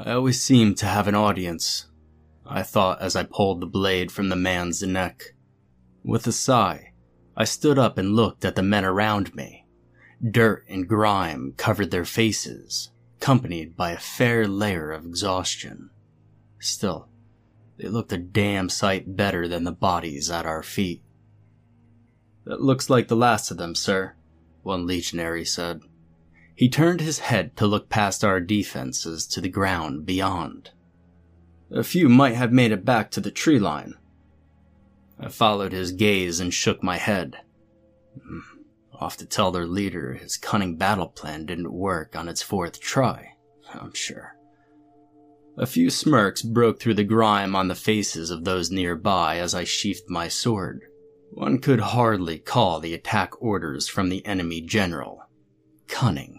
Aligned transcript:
I 0.00 0.12
always 0.12 0.40
seem 0.40 0.76
to 0.76 0.86
have 0.86 1.08
an 1.08 1.16
audience, 1.16 1.86
I 2.46 2.62
thought 2.62 3.02
as 3.02 3.16
I 3.16 3.24
pulled 3.24 3.60
the 3.60 3.66
blade 3.66 4.12
from 4.12 4.28
the 4.28 4.36
man's 4.36 4.80
neck. 4.80 5.34
With 6.04 6.24
a 6.28 6.32
sigh, 6.32 6.92
I 7.36 7.44
stood 7.44 7.80
up 7.80 7.98
and 7.98 8.14
looked 8.14 8.44
at 8.44 8.54
the 8.54 8.62
men 8.62 8.84
around 8.84 9.34
me. 9.34 9.66
Dirt 10.22 10.64
and 10.68 10.88
grime 10.88 11.54
covered 11.56 11.90
their 11.90 12.04
faces, 12.04 12.90
accompanied 13.20 13.76
by 13.76 13.90
a 13.90 13.98
fair 13.98 14.46
layer 14.46 14.92
of 14.92 15.04
exhaustion. 15.04 15.90
Still, 16.60 17.08
they 17.76 17.88
looked 17.88 18.12
a 18.12 18.18
damn 18.18 18.68
sight 18.68 19.16
better 19.16 19.48
than 19.48 19.64
the 19.64 19.72
bodies 19.72 20.30
at 20.30 20.46
our 20.46 20.62
feet. 20.62 21.02
That 22.44 22.60
looks 22.60 22.88
like 22.88 23.08
the 23.08 23.16
last 23.16 23.50
of 23.50 23.56
them, 23.56 23.74
sir, 23.74 24.14
one 24.62 24.86
legionary 24.86 25.44
said. 25.44 25.82
He 26.58 26.68
turned 26.68 27.00
his 27.00 27.20
head 27.20 27.56
to 27.58 27.68
look 27.68 27.88
past 27.88 28.24
our 28.24 28.40
defenses 28.40 29.28
to 29.28 29.40
the 29.40 29.48
ground 29.48 30.04
beyond. 30.04 30.72
A 31.70 31.84
few 31.84 32.08
might 32.08 32.34
have 32.34 32.52
made 32.52 32.72
it 32.72 32.84
back 32.84 33.12
to 33.12 33.20
the 33.20 33.30
tree 33.30 33.60
line. 33.60 33.94
I 35.20 35.28
followed 35.28 35.70
his 35.70 35.92
gaze 35.92 36.40
and 36.40 36.52
shook 36.52 36.82
my 36.82 36.96
head. 36.96 37.36
Hmm, 38.20 38.40
off 38.92 39.16
to 39.18 39.24
tell 39.24 39.52
their 39.52 39.68
leader 39.68 40.14
his 40.14 40.36
cunning 40.36 40.74
battle 40.74 41.06
plan 41.06 41.46
didn't 41.46 41.72
work 41.72 42.16
on 42.16 42.26
its 42.26 42.42
fourth 42.42 42.80
try, 42.80 43.36
I'm 43.72 43.94
sure. 43.94 44.34
A 45.58 45.64
few 45.64 45.90
smirks 45.90 46.42
broke 46.42 46.80
through 46.80 46.94
the 46.94 47.04
grime 47.04 47.54
on 47.54 47.68
the 47.68 47.76
faces 47.76 48.32
of 48.32 48.42
those 48.42 48.68
nearby 48.68 49.38
as 49.38 49.54
I 49.54 49.62
sheathed 49.62 50.10
my 50.10 50.26
sword. 50.26 50.82
One 51.30 51.60
could 51.60 51.78
hardly 51.78 52.40
call 52.40 52.80
the 52.80 52.94
attack 52.94 53.40
orders 53.40 53.86
from 53.86 54.08
the 54.08 54.26
enemy 54.26 54.60
general 54.60 55.22
cunning. 55.86 56.37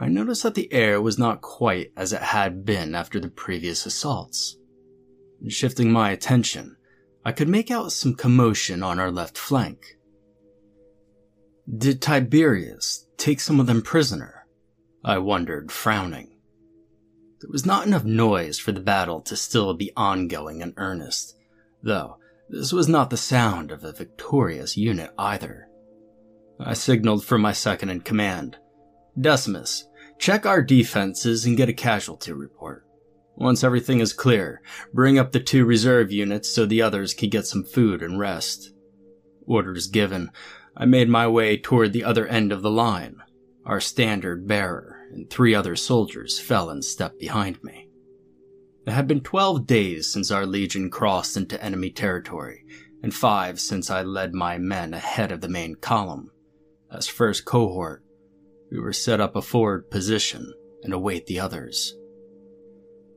I 0.00 0.08
noticed 0.08 0.44
that 0.44 0.54
the 0.54 0.72
air 0.72 1.00
was 1.00 1.18
not 1.18 1.40
quite 1.40 1.92
as 1.96 2.12
it 2.12 2.22
had 2.22 2.64
been 2.64 2.94
after 2.94 3.18
the 3.18 3.28
previous 3.28 3.84
assaults. 3.84 4.56
Shifting 5.48 5.90
my 5.90 6.10
attention, 6.10 6.76
I 7.24 7.32
could 7.32 7.48
make 7.48 7.70
out 7.70 7.92
some 7.92 8.14
commotion 8.14 8.82
on 8.82 8.98
our 8.98 9.10
left 9.10 9.36
flank. 9.36 9.96
Did 11.76 12.00
Tiberius 12.00 13.06
take 13.16 13.40
some 13.40 13.60
of 13.60 13.66
them 13.66 13.82
prisoner? 13.82 14.46
I 15.04 15.18
wondered, 15.18 15.70
frowning. 15.72 16.38
There 17.40 17.50
was 17.50 17.66
not 17.66 17.86
enough 17.86 18.04
noise 18.04 18.58
for 18.58 18.72
the 18.72 18.80
battle 18.80 19.20
to 19.22 19.36
still 19.36 19.74
be 19.74 19.92
ongoing 19.96 20.60
in 20.60 20.74
earnest, 20.76 21.36
though 21.82 22.18
this 22.48 22.72
was 22.72 22.88
not 22.88 23.10
the 23.10 23.16
sound 23.16 23.70
of 23.70 23.84
a 23.84 23.92
victorious 23.92 24.76
unit 24.76 25.10
either. 25.18 25.68
I 26.58 26.74
signaled 26.74 27.24
for 27.24 27.38
my 27.38 27.52
second 27.52 27.90
in 27.90 28.00
command. 28.00 28.56
Decimus, 29.20 29.87
check 30.18 30.44
our 30.44 30.62
defenses 30.62 31.44
and 31.44 31.56
get 31.56 31.68
a 31.68 31.72
casualty 31.72 32.32
report. 32.32 32.84
Once 33.36 33.62
everything 33.62 34.00
is 34.00 34.12
clear, 34.12 34.60
bring 34.92 35.18
up 35.18 35.30
the 35.30 35.40
two 35.40 35.64
reserve 35.64 36.10
units 36.10 36.48
so 36.48 36.66
the 36.66 36.82
others 36.82 37.14
can 37.14 37.30
get 37.30 37.46
some 37.46 37.62
food 37.62 38.02
and 38.02 38.18
rest. 38.18 38.72
Orders 39.46 39.86
given, 39.86 40.30
I 40.76 40.84
made 40.86 41.08
my 41.08 41.28
way 41.28 41.56
toward 41.56 41.92
the 41.92 42.04
other 42.04 42.26
end 42.26 42.52
of 42.52 42.62
the 42.62 42.70
line. 42.70 43.16
Our 43.64 43.80
standard 43.80 44.48
bearer 44.48 44.98
and 45.12 45.30
three 45.30 45.54
other 45.54 45.76
soldiers 45.76 46.40
fell 46.40 46.68
in 46.70 46.82
step 46.82 47.18
behind 47.18 47.62
me. 47.62 47.88
It 48.86 48.92
had 48.92 49.06
been 49.06 49.20
12 49.20 49.66
days 49.66 50.10
since 50.10 50.30
our 50.30 50.46
legion 50.46 50.90
crossed 50.90 51.36
into 51.36 51.62
enemy 51.62 51.90
territory, 51.90 52.64
and 53.02 53.14
five 53.14 53.60
since 53.60 53.90
I 53.90 54.02
led 54.02 54.34
my 54.34 54.58
men 54.58 54.94
ahead 54.94 55.30
of 55.30 55.42
the 55.42 55.48
main 55.48 55.76
column. 55.76 56.30
As 56.90 57.06
first 57.06 57.44
cohort, 57.44 58.02
we 58.70 58.78
were 58.78 58.92
set 58.92 59.20
up 59.20 59.36
a 59.36 59.42
forward 59.42 59.90
position 59.90 60.52
and 60.82 60.92
await 60.92 61.26
the 61.26 61.40
others. 61.40 61.94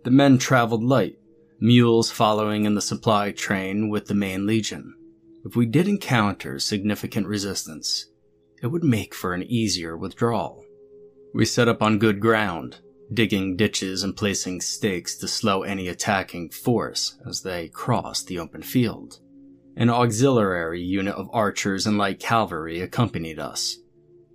The 0.04 0.12
men 0.12 0.38
traveled 0.38 0.84
light, 0.84 1.18
mules 1.60 2.10
following 2.10 2.66
in 2.66 2.74
the 2.74 2.82
supply 2.82 3.32
train 3.32 3.90
with 3.90 4.08
the 4.08 4.16
main 4.16 4.48
legion. 4.48 4.96
If 5.46 5.56
we 5.56 5.66
did 5.66 5.88
encounter 5.88 6.60
significant 6.60 7.28
resistance, 7.28 8.08
it 8.62 8.68
would 8.68 8.84
make 8.84 9.14
for 9.14 9.34
an 9.34 9.44
easier 9.44 9.98
withdrawal. 9.98 10.64
We 11.34 11.46
set 11.46 11.68
up 11.68 11.82
on 11.82 12.00
good 12.00 12.20
ground, 12.20 12.80
digging 13.14 13.58
ditches 13.58 14.04
and 14.04 14.16
placing 14.16 14.62
stakes 14.62 15.18
to 15.18 15.28
slow 15.28 15.64
any 15.64 15.88
attacking 15.88 16.50
force 16.50 17.18
as 17.28 17.42
they 17.42 17.68
crossed 17.70 18.28
the 18.28 18.40
open 18.40 18.62
field. 18.62 19.20
An 19.76 19.90
auxiliary 19.90 20.82
unit 20.82 21.16
of 21.16 21.30
archers 21.32 21.88
and 21.88 21.98
light 21.98 22.20
cavalry 22.20 22.82
accompanied 22.82 23.40
us, 23.40 23.78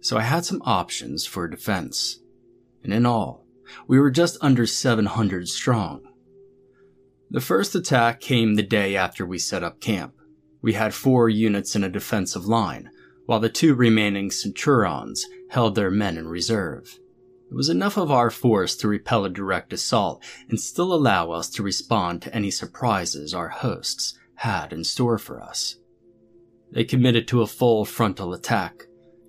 so 0.01 0.17
I 0.17 0.23
had 0.23 0.45
some 0.45 0.62
options 0.65 1.27
for 1.27 1.49
defense. 1.49 2.21
And 2.83 2.93
in 2.93 3.07
all, 3.07 3.45
we 3.87 3.99
were 3.99 4.11
just 4.11 4.39
under 4.41 4.67
700 4.67 5.49
strong. 5.49 6.03
The 7.31 7.41
first 7.41 7.75
attack 7.75 8.21
came 8.21 8.55
the 8.55 8.62
day 8.62 8.95
after 8.95 9.27
we 9.27 9.39
set 9.39 9.65
up 9.65 9.81
camp. 9.81 10.15
We 10.62 10.75
had 10.75 10.95
four 10.95 11.29
units 11.29 11.75
in 11.75 11.83
a 11.83 11.89
defensive 11.89 12.47
line, 12.47 12.91
while 13.27 13.41
the 13.41 13.49
two 13.49 13.75
remaining 13.75 14.31
centurions 14.31 15.27
held 15.51 15.75
their 15.75 15.91
men 15.91 16.17
in 16.17 16.28
reserve. 16.28 16.99
It 17.51 17.55
was 17.55 17.69
enough 17.69 17.97
of 17.97 18.11
our 18.11 18.31
force 18.31 18.77
to 18.77 18.89
repel 18.89 19.25
a 19.25 19.31
direct 19.31 19.73
assault 19.73 20.23
and 20.49 20.61
still 20.61 20.93
allow 20.93 21.31
us 21.31 21.49
to 21.51 21.63
respond 21.63 22.23
to 22.23 22.34
any 22.34 22.51
surprises 22.51 23.33
our 23.34 23.49
hosts 23.49 24.19
had 24.37 24.73
in 24.73 24.84
store 24.84 25.19
for 25.19 25.41
us. 25.41 25.77
They 26.73 26.84
committed 26.84 27.28
to 27.28 27.43
a 27.43 27.47
full 27.47 27.84
frontal 27.84 28.34
attack, 28.34 28.85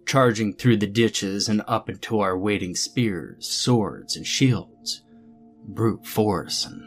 charging 0.08 0.54
through 0.54 0.78
the 0.78 0.88
ditches 0.88 1.50
and 1.50 1.62
up 1.68 1.90
into 1.90 2.20
our 2.22 2.38
waiting 2.38 2.74
spears, 2.74 3.46
swords, 3.48 4.16
and 4.16 4.26
shields. 4.26 5.04
Brute 5.68 6.08
force 6.08 6.66
and 6.66 6.82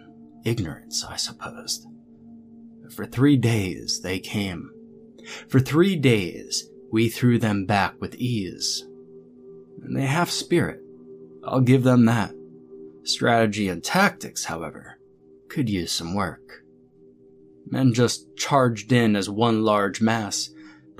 ignorance, 0.44 1.04
I 1.04 1.16
supposed. 1.16 1.86
For 2.90 3.04
three 3.04 3.36
days 3.36 4.00
they 4.00 4.18
came. 4.18 4.70
For 5.48 5.60
three 5.60 5.96
days 5.96 6.68
we 6.90 7.10
threw 7.10 7.38
them 7.38 7.66
back 7.66 7.94
with 8.00 8.14
ease. 8.14 8.86
And 9.82 9.94
they 9.94 10.06
have 10.06 10.30
spirit. 10.30 10.80
I'll 11.44 11.60
give 11.60 11.84
them 11.84 12.06
that. 12.06 12.34
Strategy 13.04 13.68
and 13.68 13.84
tactics, 13.84 14.44
however, 14.44 14.98
could 15.48 15.68
use 15.68 15.92
some 15.92 16.14
work. 16.14 16.64
Men 17.66 17.92
just 17.92 18.34
charged 18.36 18.92
in 18.92 19.14
as 19.14 19.28
one 19.28 19.62
large 19.62 20.00
mass, 20.00 20.50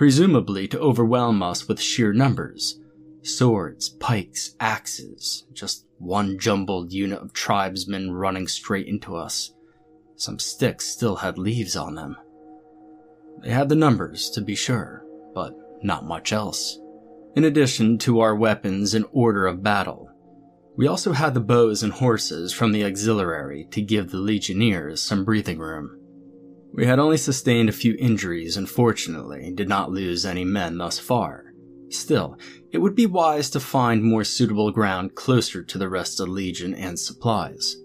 presumably 0.01 0.67
to 0.67 0.81
overwhelm 0.81 1.43
us 1.43 1.69
with 1.69 1.79
sheer 1.79 2.11
numbers. 2.11 2.81
Swords, 3.21 3.91
pikes, 3.91 4.57
axes, 4.59 5.45
just 5.53 5.85
one 5.99 6.39
jumbled 6.39 6.91
unit 6.91 7.19
of 7.19 7.35
tribesmen 7.35 8.11
running 8.11 8.49
straight 8.49 8.87
into 8.87 9.15
us. 9.15 9.53
Some 10.17 10.39
sticks 10.39 10.87
still 10.87 11.17
had 11.17 11.37
leaves 11.37 11.77
on 11.77 11.97
them. 11.97 12.17
They 13.43 13.51
had 13.51 13.69
the 13.69 13.75
numbers, 13.75 14.31
to 14.31 14.41
be 14.41 14.55
sure, 14.55 15.05
but 15.35 15.55
not 15.83 16.07
much 16.07 16.33
else. 16.33 16.79
In 17.37 17.45
addition 17.45 17.99
to 17.99 18.21
our 18.21 18.35
weapons 18.35 18.95
in 18.95 19.05
order 19.13 19.47
of 19.47 19.63
battle, 19.63 20.11
we 20.79 20.87
also 20.87 21.13
had 21.13 21.35
the 21.35 21.41
bows 21.41 21.83
and 21.83 21.93
horses 21.93 22.55
from 22.55 22.73
the 22.73 22.87
auxiliary 22.87 23.69
to 23.73 23.83
give 23.83 24.11
the 24.11 24.17
legionnaires 24.17 25.03
some 25.03 25.27
breathing 25.27 25.59
room. 25.59 26.00
We 26.73 26.87
had 26.87 26.99
only 26.99 27.17
sustained 27.17 27.69
a 27.69 27.73
few 27.73 27.97
injuries 27.99 28.57
and 28.57 28.69
fortunately 28.69 29.51
did 29.53 29.69
not 29.69 29.91
lose 29.91 30.25
any 30.25 30.45
men 30.45 30.79
thus 30.79 30.99
far. 30.99 31.53
Still, 31.89 32.39
it 32.71 32.79
would 32.79 32.95
be 32.95 33.07
wise 33.07 33.51
to 33.51 33.61
find 33.61 34.05
more 34.05 34.23
suitable 34.23 34.71
ground 34.71 35.17
closer 35.17 35.65
to 35.65 35.79
the 35.79 35.89
rest 35.89 36.21
of 36.21 36.27
the 36.27 36.33
Legion 36.33 36.75
and 36.75 36.99
supplies. 36.99 37.77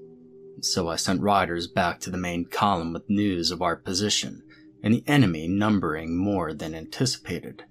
So 0.62 0.88
I 0.88 0.96
sent 0.96 1.22
riders 1.22 1.68
back 1.68 2.00
to 2.02 2.12
the 2.12 2.18
main 2.18 2.46
column 2.46 2.94
with 2.94 3.10
news 3.10 3.50
of 3.52 3.62
our 3.62 3.76
position 3.76 4.44
and 4.84 4.94
the 4.94 5.04
enemy 5.08 5.48
numbering 5.48 6.16
more 6.16 6.54
than 6.54 6.76
anticipated. 6.76 7.64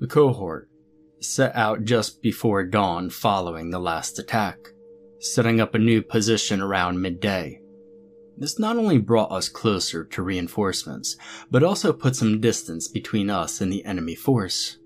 The 0.00 0.08
cohort 0.08 0.68
set 1.20 1.54
out 1.54 1.84
just 1.84 2.22
before 2.22 2.64
dawn 2.64 3.10
following 3.10 3.70
the 3.70 3.78
last 3.78 4.18
attack, 4.18 4.58
setting 5.20 5.60
up 5.60 5.74
a 5.74 5.78
new 5.78 6.02
position 6.02 6.60
around 6.60 7.00
midday. 7.00 7.60
This 8.40 8.58
not 8.58 8.78
only 8.78 8.96
brought 8.96 9.30
us 9.30 9.50
closer 9.50 10.02
to 10.02 10.22
reinforcements, 10.22 11.18
but 11.50 11.62
also 11.62 11.92
put 11.92 12.16
some 12.16 12.40
distance 12.40 12.88
between 12.88 13.28
us 13.28 13.60
and 13.60 13.70
the 13.70 13.84
enemy 13.84 14.14
force. 14.14 14.78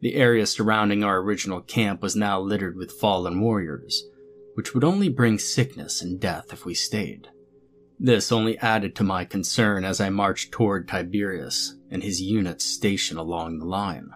The 0.00 0.14
area 0.14 0.46
surrounding 0.46 1.04
our 1.04 1.18
original 1.18 1.60
camp 1.60 2.00
was 2.00 2.16
now 2.16 2.40
littered 2.40 2.74
with 2.74 2.90
fallen 2.90 3.38
warriors, 3.42 4.02
which 4.54 4.72
would 4.72 4.82
only 4.82 5.10
bring 5.10 5.38
sickness 5.38 6.00
and 6.00 6.18
death 6.18 6.54
if 6.54 6.64
we 6.64 6.72
stayed. 6.72 7.28
This 7.98 8.32
only 8.32 8.56
added 8.58 8.96
to 8.96 9.04
my 9.04 9.26
concern 9.26 9.84
as 9.84 10.00
I 10.00 10.08
marched 10.08 10.50
toward 10.50 10.88
Tiberius 10.88 11.76
and 11.90 12.02
his 12.02 12.22
units 12.22 12.64
stationed 12.64 13.20
along 13.20 13.58
the 13.58 13.66
line. 13.66 14.08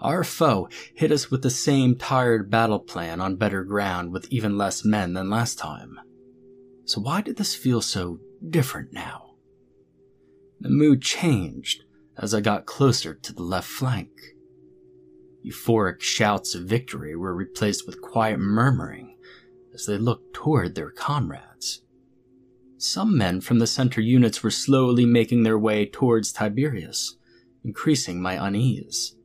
Our 0.00 0.24
foe 0.24 0.68
hit 0.92 1.12
us 1.12 1.30
with 1.30 1.42
the 1.42 1.50
same 1.50 1.96
tired 1.96 2.50
battle 2.50 2.80
plan 2.80 3.20
on 3.20 3.36
better 3.36 3.62
ground 3.62 4.12
with 4.12 4.26
even 4.30 4.58
less 4.58 4.84
men 4.84 5.12
than 5.14 5.30
last 5.30 5.56
time. 5.56 6.00
So 6.86 7.00
why 7.00 7.20
did 7.20 7.36
this 7.36 7.54
feel 7.54 7.82
so 7.82 8.20
different 8.48 8.92
now? 8.92 9.34
The 10.60 10.70
mood 10.70 11.02
changed 11.02 11.82
as 12.16 12.32
I 12.32 12.40
got 12.40 12.64
closer 12.64 13.12
to 13.12 13.32
the 13.32 13.42
left 13.42 13.68
flank. 13.68 14.10
Euphoric 15.44 16.00
shouts 16.00 16.54
of 16.54 16.62
victory 16.62 17.14
were 17.16 17.34
replaced 17.34 17.86
with 17.86 18.00
quiet 18.00 18.38
murmuring 18.38 19.16
as 19.74 19.86
they 19.86 19.98
looked 19.98 20.32
toward 20.32 20.74
their 20.74 20.90
comrades. 20.90 21.82
Some 22.78 23.18
men 23.18 23.40
from 23.40 23.58
the 23.58 23.66
center 23.66 24.00
units 24.00 24.42
were 24.42 24.50
slowly 24.50 25.06
making 25.06 25.42
their 25.42 25.58
way 25.58 25.86
towards 25.86 26.32
Tiberius, 26.32 27.16
increasing 27.64 28.22
my 28.22 28.34
unease. 28.34 29.16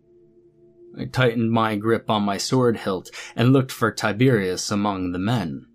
I 0.97 1.05
tightened 1.05 1.51
my 1.51 1.75
grip 1.75 2.09
on 2.09 2.23
my 2.23 2.37
sword 2.37 2.77
hilt 2.77 3.11
and 3.35 3.53
looked 3.53 3.71
for 3.71 3.91
Tiberius 3.91 4.71
among 4.71 5.11
the 5.11 5.19
men. 5.19 5.67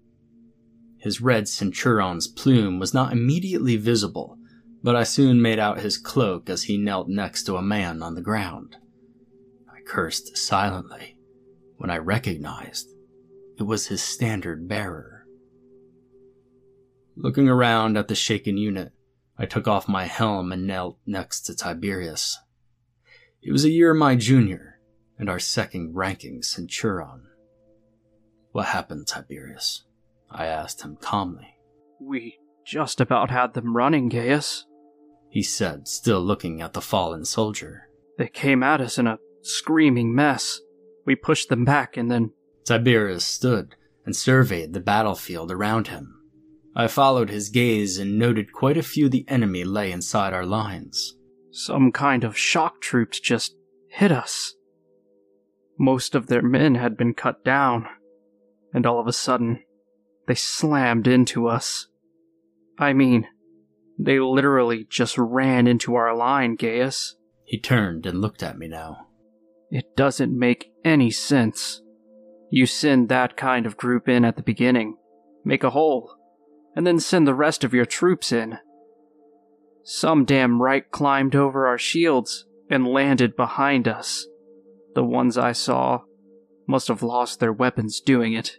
His 1.06 1.20
red 1.20 1.47
centurion's 1.47 2.26
plume 2.26 2.81
was 2.81 2.93
not 2.93 3.12
immediately 3.12 3.76
visible, 3.76 4.41
but 4.82 4.97
I 4.97 5.05
soon 5.05 5.41
made 5.41 5.61
out 5.61 5.79
his 5.79 5.99
cloak 5.99 6.50
as 6.50 6.64
he 6.64 6.76
knelt 6.76 7.08
next 7.08 7.44
to 7.44 7.55
a 7.55 7.62
man 7.62 8.03
on 8.03 8.17
the 8.17 8.20
ground. 8.20 8.76
I 9.69 9.82
cursed 9.87 10.37
silently 10.37 11.17
when 11.76 11.91
I 11.91 11.99
recognized 11.99 12.88
it 13.56 13.62
was 13.62 13.87
his 13.87 14.03
standard 14.03 14.67
bearer. 14.67 15.25
Looking 17.14 17.49
around 17.49 17.97
at 17.97 18.09
the 18.09 18.17
shaken 18.17 18.56
unit, 18.56 18.91
I 19.38 19.47
took 19.47 19.69
off 19.69 19.88
my 19.88 20.06
helm 20.06 20.50
and 20.50 20.67
knelt 20.67 20.99
next 21.06 21.43
to 21.43 21.55
Tiberius. 21.55 22.37
He 23.38 23.52
was 23.52 23.64
a 23.64 23.70
year 23.70 23.94
my 23.94 24.17
junior 24.17 24.81
and 25.20 25.31
our 25.31 25.38
second 25.38 25.94
ranking 25.94 26.43
centurion. 26.43 27.29
What 28.50 28.67
happened, 28.67 29.06
Tiberius? 29.06 29.86
I 30.37 30.47
asked 30.47 30.83
him 30.83 30.97
calmly. 31.00 31.56
We 32.00 32.38
just 32.65 33.00
about 33.00 33.31
had 33.31 33.55
them 33.55 33.77
running, 33.77 34.09
Gaius, 34.09 34.67
he 35.37 35.43
said, 35.43 35.87
still 35.87 36.21
looking 36.23 36.62
at 36.62 36.73
the 36.73 36.81
fallen 36.81 37.27
soldier. 37.27 37.91
They 38.17 38.29
came 38.29 38.62
at 38.62 38.81
us 38.81 38.97
in 38.97 39.06
a 39.06 39.19
screaming 39.43 40.15
mess. 40.15 40.61
We 41.05 41.15
pushed 41.15 41.50
them 41.50 41.65
back 41.65 41.99
and 41.99 42.11
then. 42.11 42.33
Tiberius 42.65 43.25
stood 43.25 43.77
and 44.06 44.17
surveyed 44.17 44.73
the 44.73 44.81
battlefield 44.81 45.50
around 45.53 45.88
him. 45.88 46.23
I 46.75 46.87
followed 46.87 47.29
his 47.29 47.50
gaze 47.50 47.99
and 47.99 48.19
noted 48.19 48.53
quite 48.53 48.77
a 48.77 48.83
few 48.83 49.11
the 49.11 49.27
enemy 49.29 49.65
lay 49.65 49.93
inside 49.93 50.33
our 50.33 50.47
lines. 50.47 51.17
Some 51.50 51.93
kind 51.93 52.25
of 52.25 52.38
shock 52.38 52.81
troops 52.81 53.21
just 53.21 53.56
hit 53.88 54.12
us. 54.12 54.55
Most 55.79 56.15
of 56.15 56.29
their 56.29 56.43
men 56.43 56.77
had 56.77 56.97
been 56.97 57.12
cut 57.12 57.44
down, 57.44 57.87
and 58.73 58.87
all 58.87 58.99
of 58.99 59.06
a 59.06 59.12
sudden, 59.12 59.62
they 60.26 60.34
slammed 60.34 61.06
into 61.06 61.49
us. 61.49 61.88
I 62.78 62.93
mean, 62.93 63.26
they 63.99 64.19
literally 64.19 64.87
just 64.88 65.17
ran 65.17 65.67
into 65.67 65.94
our 65.94 66.14
line, 66.14 66.56
Gaius. 66.56 67.17
He 67.44 67.58
turned 67.58 68.06
and 68.06 68.20
looked 68.20 68.43
at 68.43 68.58
me 68.58 68.69
now. 68.69 69.06
It 69.70 69.96
doesn't 69.96 70.37
make 70.37 70.70
any 70.84 71.11
sense. 71.11 71.81
You 72.50 72.67
send 72.67 73.08
that 73.08 73.37
kind 73.37 73.67
of 73.67 73.76
group 73.76 74.08
in 74.08 74.25
at 74.25 74.37
the 74.37 74.43
beginning, 74.43 74.96
make 75.44 75.64
a 75.64 75.70
hole, 75.70 76.14
and 76.75 76.87
then 76.87 77.00
send 77.00 77.26
the 77.26 77.34
rest 77.34 77.64
of 77.64 77.75
your 77.75 77.87
troops 77.87 78.32
in. 78.32 78.58
Some 79.82 80.25
damn 80.25 80.61
right 80.61 80.88
climbed 80.90 81.34
over 81.34 81.67
our 81.67 81.78
shields 81.78 82.44
and 82.69 82.87
landed 82.87 83.37
behind 83.37 83.88
us. 83.88 84.26
The 84.94 85.05
ones 85.05 85.38
I 85.38 85.52
saw 85.52 86.02
must 86.67 86.88
have 86.88 87.02
lost 87.02 87.38
their 87.38 87.52
weapons 87.52 88.00
doing 88.00 88.32
it. 88.32 88.58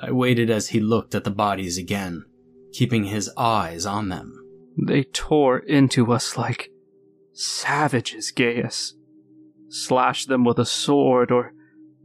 I 0.00 0.10
waited 0.10 0.50
as 0.50 0.68
he 0.68 0.80
looked 0.80 1.14
at 1.14 1.24
the 1.24 1.30
bodies 1.30 1.78
again, 1.78 2.24
keeping 2.72 3.04
his 3.04 3.30
eyes 3.36 3.86
on 3.86 4.08
them. 4.08 4.40
They 4.76 5.04
tore 5.04 5.58
into 5.58 6.12
us 6.12 6.36
like 6.36 6.70
savages, 7.32 8.30
Gaius. 8.30 8.94
Slash 9.68 10.26
them 10.26 10.44
with 10.44 10.58
a 10.58 10.66
sword 10.66 11.30
or 11.30 11.52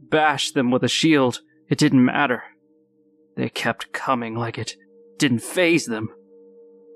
bash 0.00 0.52
them 0.52 0.70
with 0.70 0.82
a 0.82 0.88
shield, 0.88 1.40
it 1.68 1.78
didn't 1.78 2.04
matter. 2.04 2.42
They 3.36 3.48
kept 3.48 3.92
coming 3.92 4.34
like 4.34 4.58
it 4.58 4.76
didn't 5.18 5.42
faze 5.42 5.86
them. 5.86 6.08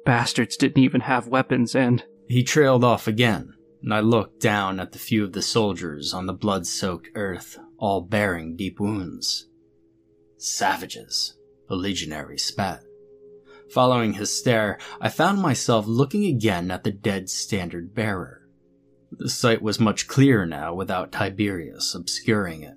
Bastards 0.05 0.57
didn't 0.57 0.83
even 0.83 1.03
have 1.03 1.29
weapons, 1.29 1.75
and. 1.75 2.05
He 2.29 2.43
trailed 2.43 2.85
off 2.85 3.07
again, 3.07 3.55
and 3.83 3.95
I 3.95 4.01
looked 4.01 4.41
down 4.41 4.81
at 4.81 4.93
the 4.93 4.99
few 4.99 5.25
of 5.25 5.33
the 5.33 5.43
soldiers 5.43 6.13
on 6.13 6.27
the 6.27 6.33
blood 6.33 6.67
soaked 6.67 7.09
earth, 7.15 7.59
all 7.79 8.01
bearing 8.01 8.57
deep 8.57 8.81
wounds. 8.81 9.47
Savages, 10.45 11.35
a 11.69 11.75
legionary 11.75 12.39
spat. 12.39 12.83
Following 13.73 14.15
his 14.15 14.37
stare, 14.37 14.79
I 15.01 15.09
found 15.09 15.41
myself 15.41 15.87
looking 15.87 16.27
again 16.27 16.71
at 16.71 16.85
the 16.85 16.91
dead 16.91 17.31
standard 17.31 17.95
bearer. 17.95 18.43
The 19.11 19.31
sight 19.31 19.63
was 19.63 19.81
much 19.81 20.07
clearer 20.07 20.45
now 20.45 20.75
without 20.75 21.13
Tiberius 21.13 21.95
obscuring 21.95 22.63
it. 22.63 22.77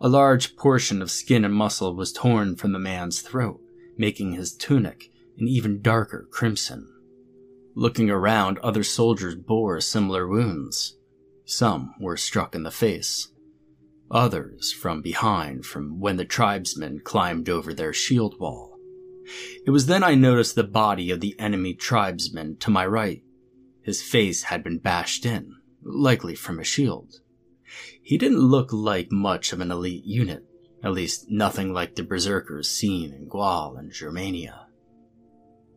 A 0.00 0.08
large 0.08 0.56
portion 0.56 1.02
of 1.02 1.10
skin 1.10 1.44
and 1.44 1.54
muscle 1.54 1.94
was 1.94 2.12
torn 2.12 2.56
from 2.56 2.72
the 2.72 2.78
man's 2.78 3.20
throat, 3.20 3.60
making 3.98 4.32
his 4.32 4.54
tunic 4.54 5.10
an 5.38 5.48
even 5.48 5.82
darker 5.82 6.26
crimson. 6.30 6.90
Looking 7.74 8.08
around, 8.08 8.58
other 8.60 8.82
soldiers 8.82 9.34
bore 9.34 9.80
similar 9.82 10.26
wounds. 10.26 10.96
Some 11.44 11.94
were 12.00 12.16
struck 12.16 12.54
in 12.54 12.62
the 12.62 12.70
face. 12.70 13.28
Others 14.10 14.72
from 14.72 15.02
behind 15.02 15.66
from 15.66 15.98
when 15.98 16.16
the 16.16 16.24
tribesmen 16.24 17.00
climbed 17.00 17.48
over 17.48 17.74
their 17.74 17.92
shield 17.92 18.38
wall. 18.38 18.78
It 19.66 19.70
was 19.70 19.86
then 19.86 20.04
I 20.04 20.14
noticed 20.14 20.54
the 20.54 20.62
body 20.62 21.10
of 21.10 21.20
the 21.20 21.38
enemy 21.40 21.74
tribesman 21.74 22.56
to 22.58 22.70
my 22.70 22.86
right. 22.86 23.22
His 23.82 24.02
face 24.02 24.44
had 24.44 24.62
been 24.62 24.78
bashed 24.78 25.26
in, 25.26 25.56
likely 25.82 26.36
from 26.36 26.60
a 26.60 26.64
shield. 26.64 27.14
He 28.00 28.16
didn't 28.16 28.38
look 28.38 28.72
like 28.72 29.10
much 29.10 29.52
of 29.52 29.60
an 29.60 29.72
elite 29.72 30.04
unit, 30.04 30.44
at 30.84 30.92
least 30.92 31.26
nothing 31.28 31.72
like 31.72 31.96
the 31.96 32.04
berserkers 32.04 32.68
seen 32.68 33.12
in 33.12 33.26
Gaul 33.26 33.76
and 33.76 33.90
Germania. 33.90 34.66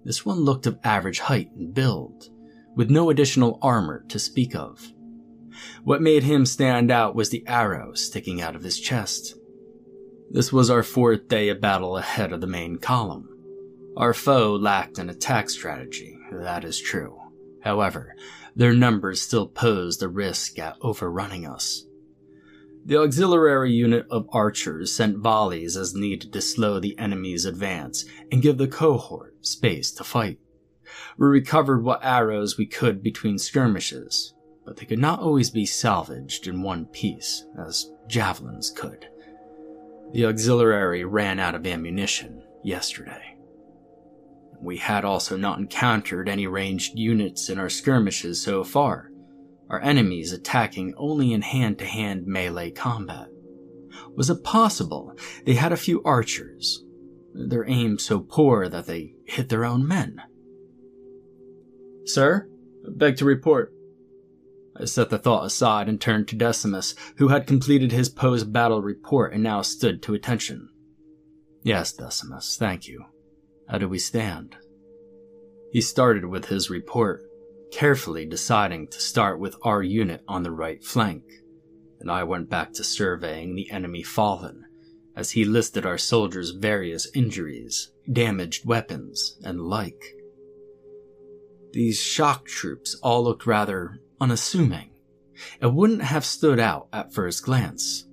This 0.03 0.25
one 0.25 0.39
looked 0.39 0.67
of 0.67 0.79
average 0.83 1.19
height 1.19 1.49
and 1.55 1.73
build, 1.73 2.29
with 2.75 2.91
no 2.91 3.09
additional 3.09 3.57
armor 3.61 4.05
to 4.09 4.19
speak 4.19 4.55
of. 4.55 4.93
What 5.83 6.01
made 6.01 6.23
him 6.23 6.45
stand 6.45 6.91
out 6.91 7.15
was 7.15 7.29
the 7.29 7.44
arrow 7.47 7.94
sticking 7.94 8.41
out 8.41 8.56
of 8.56 8.63
his 8.63 8.79
chest. 8.79 9.35
This 10.31 10.53
was 10.53 10.69
our 10.69 10.83
fourth 10.83 11.27
day 11.27 11.50
of 11.50 11.59
battle 11.59 11.97
ahead 11.97 12.31
of 12.31 12.41
the 12.41 12.47
main 12.47 12.77
column. 12.77 13.29
Our 13.97 14.13
foe 14.13 14.56
lacked 14.56 15.00
an 15.00 15.09
attack 15.09 15.50
strategy, 15.50 16.19
that 16.31 16.63
is 16.63 16.79
true. 16.79 17.19
However, 17.61 18.15
their 18.56 18.73
numbers 18.73 19.21
still 19.21 19.47
posed 19.47 20.03
a 20.03 20.07
risk 20.07 20.59
at 20.59 20.77
overrunning 20.81 21.45
us. 21.45 21.85
The 22.85 23.00
auxiliary 23.00 23.71
unit 23.71 24.05
of 24.09 24.27
archers 24.31 24.94
sent 24.94 25.17
volleys 25.17 25.75
as 25.75 25.94
needed 25.94 26.31
to 26.33 26.41
slow 26.41 26.79
the 26.79 26.97
enemy's 26.97 27.45
advance 27.45 28.05
and 28.31 28.41
give 28.41 28.57
the 28.57 28.67
cohort 28.67 29.45
space 29.45 29.91
to 29.91 30.03
fight. 30.03 30.39
We 31.17 31.27
recovered 31.27 31.84
what 31.84 32.03
arrows 32.03 32.57
we 32.57 32.65
could 32.65 33.03
between 33.03 33.38
skirmishes, 33.38 34.34
but 34.69 34.77
they 34.77 34.85
could 34.85 34.99
not 34.99 35.19
always 35.19 35.49
be 35.49 35.65
salvaged 35.65 36.45
in 36.45 36.61
one 36.61 36.85
piece, 36.85 37.43
as 37.57 37.91
javelins 38.07 38.69
could. 38.69 39.07
The 40.13 40.27
auxiliary 40.27 41.03
ran 41.05 41.39
out 41.39 41.55
of 41.55 41.65
ammunition 41.65 42.43
yesterday. 42.63 43.35
We 44.61 44.77
had 44.77 45.05
also 45.05 45.38
not 45.38 45.57
encountered 45.57 46.29
any 46.29 46.45
ranged 46.45 46.99
units 46.99 47.49
in 47.49 47.57
our 47.57 47.67
skirmishes 47.67 48.43
so 48.43 48.63
far, 48.63 49.09
our 49.71 49.81
enemies 49.81 50.33
attacking 50.33 50.93
only 50.97 51.33
in 51.33 51.41
hand 51.41 51.79
to 51.79 51.85
hand 51.85 52.27
melee 52.27 52.69
combat. 52.69 53.29
Was 54.15 54.29
it 54.29 54.43
possible 54.43 55.17
they 55.45 55.55
had 55.55 55.71
a 55.71 55.77
few 55.77 56.03
archers? 56.03 56.85
Their 57.33 57.67
aim 57.67 57.97
so 57.97 58.19
poor 58.19 58.69
that 58.69 58.85
they 58.85 59.15
hit 59.25 59.49
their 59.49 59.65
own 59.65 59.88
men. 59.88 60.21
Sir, 62.05 62.47
beg 62.88 63.17
to 63.17 63.25
report. 63.25 63.73
I 64.79 64.86
set 64.86 65.09
the 65.09 65.17
thought 65.17 65.45
aside 65.45 65.89
and 65.89 66.00
turned 66.00 66.29
to 66.29 66.36
Decimus, 66.36 66.95
who 67.17 67.27
had 67.27 67.45
completed 67.45 67.91
his 67.91 68.07
post 68.07 68.53
battle 68.53 68.81
report 68.81 69.33
and 69.33 69.43
now 69.43 69.62
stood 69.62 70.01
to 70.03 70.13
attention. 70.13 70.69
Yes, 71.63 71.91
Decimus, 71.91 72.55
thank 72.57 72.88
you. 72.88 73.05
How 73.67 73.77
do 73.77 73.89
we 73.89 74.00
stand? 74.00 74.55
He 75.71 75.81
started 75.81 76.25
with 76.25 76.45
his 76.45 76.69
report, 76.69 77.24
carefully 77.71 78.25
deciding 78.25 78.88
to 78.88 79.01
start 79.01 79.39
with 79.39 79.55
our 79.63 79.83
unit 79.83 80.24
on 80.27 80.43
the 80.43 80.51
right 80.51 80.83
flank. 80.83 81.24
And 82.00 82.09
I 82.09 82.24
went 82.24 82.50
back 82.50 82.71
to 82.74 82.83
surveying 82.83 83.55
the 83.55 83.69
enemy 83.69 84.01
fallen, 84.01 84.63
as 85.15 85.31
he 85.31 85.43
listed 85.43 85.86
our 85.86 85.98
soldiers' 85.98 86.51
various 86.51 87.12
injuries, 87.13 87.91
damaged 88.12 88.65
weapons, 88.65 89.38
and 89.43 89.62
like. 89.62 90.15
These 91.74 92.00
shock 92.00 92.45
troops 92.45 92.98
all 93.03 93.25
looked 93.25 93.45
rather 93.45 94.00
unassuming, 94.19 94.91
and 95.61 95.75
wouldn't 95.75 96.01
have 96.01 96.25
stood 96.25 96.59
out 96.59 96.88
at 96.93 97.13
first 97.13 97.43
glance. 97.43 98.05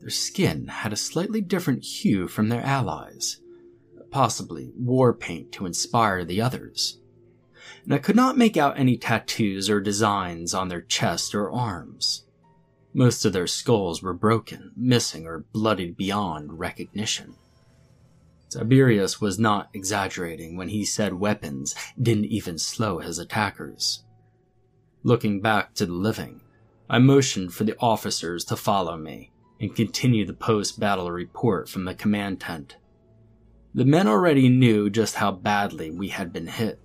Their 0.00 0.10
skin 0.10 0.68
had 0.68 0.92
a 0.92 0.96
slightly 0.96 1.40
different 1.40 1.84
hue 1.84 2.28
from 2.28 2.48
their 2.48 2.62
allies, 2.62 3.40
possibly 4.10 4.72
war 4.76 5.12
paint 5.12 5.52
to 5.52 5.66
inspire 5.66 6.24
the 6.24 6.40
others 6.40 6.98
and 7.86 7.94
I 7.94 7.98
could 7.98 8.16
not 8.16 8.36
make 8.36 8.56
out 8.56 8.78
any 8.78 8.96
tattoos 8.96 9.70
or 9.70 9.80
designs 9.80 10.52
on 10.52 10.68
their 10.68 10.80
chest 10.80 11.34
or 11.34 11.52
arms. 11.52 12.24
Most 12.92 13.24
of 13.24 13.32
their 13.32 13.46
skulls 13.46 14.02
were 14.02 14.12
broken, 14.12 14.72
missing, 14.76 15.24
or 15.26 15.44
bloodied 15.52 15.96
beyond 15.96 16.58
recognition. 16.58 17.36
Tiberius 18.50 19.20
was 19.20 19.38
not 19.38 19.68
exaggerating 19.72 20.56
when 20.56 20.68
he 20.68 20.84
said 20.84 21.14
weapons 21.14 21.74
didn't 22.00 22.24
even 22.24 22.58
slow 22.58 22.98
his 22.98 23.18
attackers. 23.18 24.02
Looking 25.06 25.40
back 25.40 25.72
to 25.74 25.86
the 25.86 25.92
living, 25.92 26.40
I 26.90 26.98
motioned 26.98 27.54
for 27.54 27.62
the 27.62 27.78
officers 27.78 28.44
to 28.46 28.56
follow 28.56 28.96
me 28.96 29.30
and 29.60 29.72
continue 29.72 30.26
the 30.26 30.32
post 30.32 30.80
battle 30.80 31.12
report 31.12 31.68
from 31.68 31.84
the 31.84 31.94
command 31.94 32.40
tent. 32.40 32.76
The 33.72 33.84
men 33.84 34.08
already 34.08 34.48
knew 34.48 34.90
just 34.90 35.14
how 35.14 35.30
badly 35.30 35.92
we 35.92 36.08
had 36.08 36.32
been 36.32 36.48
hit. 36.48 36.80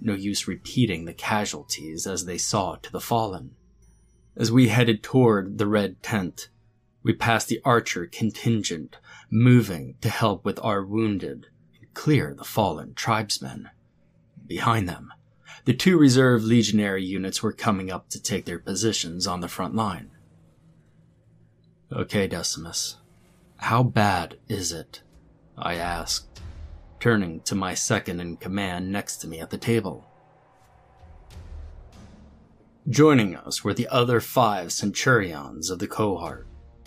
No 0.00 0.14
use 0.14 0.46
repeating 0.46 1.06
the 1.06 1.12
casualties 1.12 2.06
as 2.06 2.24
they 2.24 2.38
saw 2.38 2.76
to 2.76 2.92
the 2.92 3.00
fallen. 3.00 3.56
As 4.36 4.52
we 4.52 4.68
headed 4.68 5.02
toward 5.02 5.58
the 5.58 5.66
red 5.66 6.04
tent, 6.04 6.50
we 7.02 7.14
passed 7.14 7.48
the 7.48 7.60
archer 7.64 8.06
contingent, 8.06 8.96
moving 9.28 9.96
to 10.02 10.08
help 10.08 10.44
with 10.44 10.60
our 10.62 10.84
wounded 10.84 11.48
and 11.80 11.94
clear 11.94 12.32
the 12.32 12.44
fallen 12.44 12.94
tribesmen. 12.94 13.70
Behind 14.46 14.88
them, 14.88 15.12
the 15.66 15.74
two 15.74 15.98
reserve 15.98 16.44
legionary 16.44 17.04
units 17.04 17.42
were 17.42 17.52
coming 17.52 17.90
up 17.90 18.08
to 18.08 18.22
take 18.22 18.44
their 18.44 18.58
positions 18.58 19.26
on 19.26 19.40
the 19.40 19.48
front 19.48 19.74
line. 19.74 20.12
Okay, 21.92 22.28
Decimus. 22.28 22.98
How 23.56 23.82
bad 23.82 24.38
is 24.48 24.70
it? 24.70 25.02
I 25.58 25.74
asked, 25.74 26.40
turning 27.00 27.40
to 27.40 27.56
my 27.56 27.74
second 27.74 28.20
in 28.20 28.36
command 28.36 28.92
next 28.92 29.16
to 29.18 29.28
me 29.28 29.40
at 29.40 29.50
the 29.50 29.58
table. 29.58 30.06
Joining 32.88 33.34
us 33.34 33.64
were 33.64 33.74
the 33.74 33.88
other 33.88 34.20
five 34.20 34.72
centurions 34.72 35.68
of 35.68 35.80
the 35.80 35.88
cohort, 35.88 36.46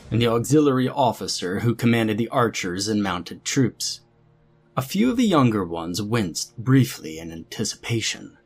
and 0.09 0.21
the 0.21 0.27
auxiliary 0.27 0.87
officer 0.87 1.59
who 1.59 1.75
commanded 1.75 2.17
the 2.17 2.29
archers 2.29 2.87
and 2.87 3.03
mounted 3.03 3.43
troops. 3.43 3.99
A 4.77 4.81
few 4.81 5.11
of 5.11 5.17
the 5.17 5.27
younger 5.27 5.65
ones 5.65 6.01
winced 6.01 6.57
briefly 6.57 7.19
in 7.19 7.33
anticipation. 7.33 8.37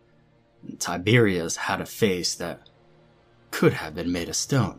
Tiberius 0.80 1.56
had 1.58 1.82
a 1.82 1.86
face 1.86 2.36
that 2.36 2.70
could 3.52 3.74
have 3.74 3.96
been 3.96 4.12
made 4.12 4.30
of 4.30 4.36
stone. 4.36 4.78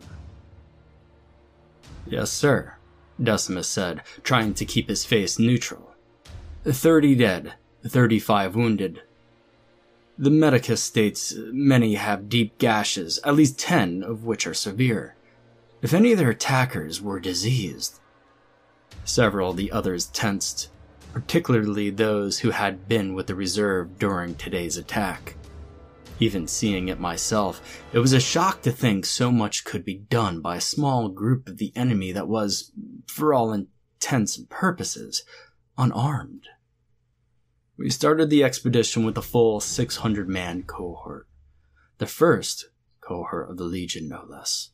Yes, 2.07 2.31
sir, 2.31 2.75
Decimus 3.21 3.67
said, 3.67 4.01
trying 4.23 4.53
to 4.55 4.65
keep 4.65 4.89
his 4.89 5.05
face 5.05 5.39
neutral. 5.39 5.95
Thirty 6.63 7.15
dead, 7.15 7.53
thirty-five 7.85 8.55
wounded. 8.55 9.01
The 10.17 10.29
medicus 10.29 10.81
states 10.81 11.33
many 11.35 11.95
have 11.95 12.29
deep 12.29 12.57
gashes, 12.57 13.19
at 13.23 13.35
least 13.35 13.59
ten 13.59 14.03
of 14.03 14.23
which 14.23 14.47
are 14.47 14.53
severe. 14.53 15.15
If 15.81 15.93
any 15.93 16.11
of 16.13 16.17
their 16.17 16.29
attackers 16.29 17.01
were 17.01 17.19
diseased. 17.19 17.99
Several 19.03 19.51
of 19.51 19.57
the 19.57 19.71
others 19.71 20.07
tensed, 20.07 20.69
particularly 21.13 21.89
those 21.89 22.39
who 22.39 22.51
had 22.51 22.87
been 22.87 23.13
with 23.13 23.27
the 23.27 23.35
reserve 23.35 23.99
during 23.99 24.35
today's 24.35 24.77
attack. 24.77 25.35
Even 26.19 26.47
seeing 26.47 26.87
it 26.87 26.99
myself, 26.99 27.83
it 27.91 27.99
was 27.99 28.13
a 28.13 28.19
shock 28.19 28.61
to 28.61 28.71
think 28.71 29.05
so 29.05 29.31
much 29.31 29.65
could 29.65 29.83
be 29.83 30.05
done 30.09 30.41
by 30.41 30.57
a 30.57 30.61
small 30.61 31.09
group 31.09 31.47
of 31.47 31.57
the 31.57 31.73
enemy 31.75 32.11
that 32.13 32.27
was, 32.27 32.71
for 33.07 33.33
all 33.33 33.51
intents 33.51 34.37
and 34.37 34.49
purposes, 34.49 35.23
unarmed. 35.77 36.47
We 37.77 37.89
started 37.89 38.29
the 38.29 38.43
expedition 38.43 39.05
with 39.05 39.17
a 39.17 39.21
full 39.21 39.59
600 39.59 40.29
man 40.29 40.63
cohort. 40.63 41.27
The 41.97 42.05
first 42.05 42.69
cohort 43.01 43.49
of 43.49 43.57
the 43.57 43.65
Legion, 43.65 44.07
no 44.07 44.23
less. 44.27 44.69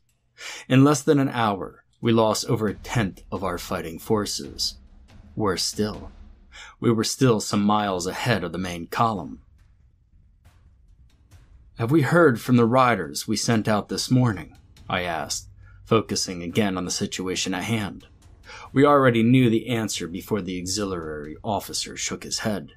In 0.68 0.84
less 0.84 1.02
than 1.02 1.18
an 1.18 1.28
hour, 1.28 1.84
we 2.00 2.12
lost 2.12 2.46
over 2.46 2.68
a 2.68 2.74
tenth 2.74 3.22
of 3.32 3.42
our 3.42 3.58
fighting 3.58 3.98
forces. 3.98 4.76
Worse 5.34 5.64
still, 5.64 6.12
we 6.80 6.92
were 6.92 7.04
still 7.04 7.40
some 7.40 7.62
miles 7.62 8.06
ahead 8.06 8.44
of 8.44 8.52
the 8.52 8.58
main 8.58 8.86
column. 8.86 9.41
Have 11.82 11.90
we 11.90 12.02
heard 12.02 12.40
from 12.40 12.54
the 12.54 12.64
riders 12.64 13.26
we 13.26 13.36
sent 13.36 13.66
out 13.66 13.88
this 13.88 14.08
morning? 14.08 14.56
I 14.88 15.02
asked, 15.02 15.48
focusing 15.84 16.40
again 16.40 16.78
on 16.78 16.84
the 16.84 16.92
situation 16.92 17.54
at 17.54 17.64
hand. 17.64 18.06
We 18.72 18.86
already 18.86 19.24
knew 19.24 19.50
the 19.50 19.66
answer 19.66 20.06
before 20.06 20.42
the 20.42 20.60
auxiliary 20.60 21.36
officer 21.42 21.96
shook 21.96 22.22
his 22.22 22.38
head. 22.46 22.74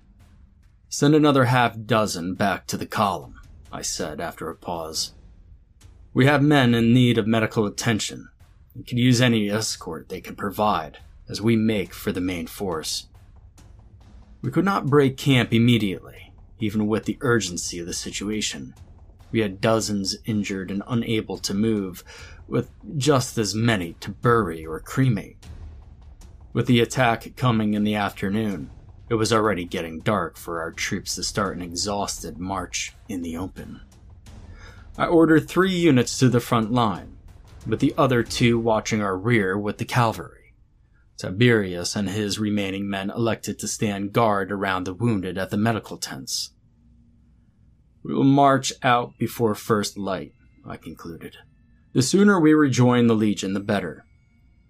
Send 0.89 1.13
another 1.13 1.45
half 1.45 1.79
dozen 1.85 2.33
back 2.33 2.65
to 2.65 2.77
the 2.77 2.87
column, 2.87 3.39
I 3.71 3.83
said 3.83 4.19
after 4.19 4.49
a 4.49 4.55
pause. 4.55 5.13
We 6.11 6.25
have 6.25 6.41
men 6.41 6.73
in 6.73 6.91
need 6.91 7.19
of 7.19 7.27
medical 7.27 7.67
attention 7.67 8.29
and 8.73 8.87
could 8.87 8.97
use 8.97 9.21
any 9.21 9.51
escort 9.51 10.09
they 10.09 10.19
can 10.19 10.35
provide 10.35 10.97
as 11.29 11.43
we 11.43 11.55
make 11.55 11.93
for 11.93 12.11
the 12.11 12.21
main 12.21 12.47
force. 12.47 13.05
We 14.41 14.49
could 14.49 14.65
not 14.65 14.87
break 14.87 15.15
camp 15.15 15.53
immediately, 15.53 16.33
even 16.57 16.87
with 16.87 17.05
the 17.05 17.19
urgency 17.21 17.77
of 17.77 17.85
the 17.85 17.93
situation. 17.93 18.73
We 19.35 19.41
had 19.41 19.59
dozens 19.59 20.15
injured 20.23 20.71
and 20.71 20.81
unable 20.87 21.37
to 21.39 21.53
move, 21.53 22.05
with 22.47 22.71
just 22.95 23.37
as 23.37 23.53
many 23.53 23.91
to 23.99 24.11
bury 24.11 24.65
or 24.65 24.79
cremate. 24.79 25.35
With 26.53 26.67
the 26.67 26.79
attack 26.79 27.35
coming 27.35 27.73
in 27.73 27.83
the 27.83 27.95
afternoon, 27.95 28.69
it 29.09 29.15
was 29.15 29.33
already 29.33 29.65
getting 29.65 29.99
dark 29.99 30.37
for 30.37 30.61
our 30.61 30.71
troops 30.71 31.15
to 31.15 31.23
start 31.23 31.57
an 31.57 31.61
exhausted 31.61 32.37
march 32.37 32.93
in 33.09 33.23
the 33.23 33.35
open. 33.35 33.81
I 34.97 35.07
ordered 35.07 35.49
three 35.49 35.75
units 35.75 36.17
to 36.19 36.29
the 36.29 36.39
front 36.39 36.71
line, 36.71 37.17
with 37.67 37.81
the 37.81 37.93
other 37.97 38.23
two 38.23 38.57
watching 38.57 39.01
our 39.01 39.17
rear 39.17 39.57
with 39.57 39.79
the 39.79 39.83
cavalry. 39.83 40.53
Tiberius 41.17 41.97
and 41.97 42.09
his 42.09 42.39
remaining 42.39 42.89
men 42.89 43.09
elected 43.09 43.59
to 43.59 43.67
stand 43.67 44.13
guard 44.13 44.49
around 44.49 44.85
the 44.85 44.93
wounded 44.93 45.37
at 45.37 45.49
the 45.49 45.57
medical 45.57 45.97
tents. 45.97 46.51
We 48.05 48.13
will 48.13 48.23
march 48.23 48.71
out 48.83 49.17
before 49.17 49.55
first 49.55 49.97
light, 49.97 50.33
I 50.63 50.77
concluded. 50.77 51.37
The 51.93 52.03
sooner 52.03 52.39
we 52.39 52.53
rejoin 52.53 53.07
the 53.07 53.15
Legion, 53.15 53.53
the 53.53 53.59
better. 53.59 54.05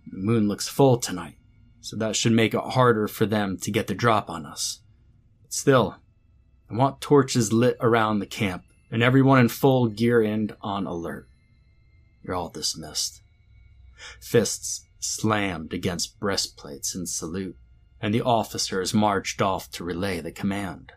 The 0.10 0.20
moon 0.20 0.48
looks 0.48 0.70
full 0.70 0.98
tonight, 1.00 1.36
so 1.82 1.98
that 1.98 2.16
should 2.16 2.32
make 2.32 2.54
it 2.54 2.62
harder 2.62 3.10
for 3.10 3.26
them 3.26 3.58
to 3.58 3.72
get 3.72 3.88
the 3.88 3.94
drop 3.94 4.30
on 4.30 4.46
us. 4.46 4.80
But 5.42 5.52
still, 5.52 5.98
I 6.72 6.76
want 6.76 7.02
torches 7.02 7.52
lit 7.52 7.76
around 7.82 8.20
the 8.20 8.26
camp 8.26 8.64
and 8.90 9.04
everyone 9.04 9.40
in 9.40 9.50
full 9.50 9.88
gear 9.88 10.22
and 10.22 10.56
on 10.62 10.88
alert. 10.88 11.28
You're 12.24 12.36
all 12.36 12.50
dismissed. 12.50 13.22
Fists 14.22 14.86
slammed 15.00 15.74
against 15.74 16.22
breastplates 16.22 16.96
in 16.96 17.06
salute, 17.06 17.58
and 18.00 18.14
the 18.14 18.22
officers 18.22 18.94
marched 18.94 19.42
off 19.42 19.70
to 19.72 19.84
relay 19.84 20.22
the 20.22 20.32
command 20.32 20.94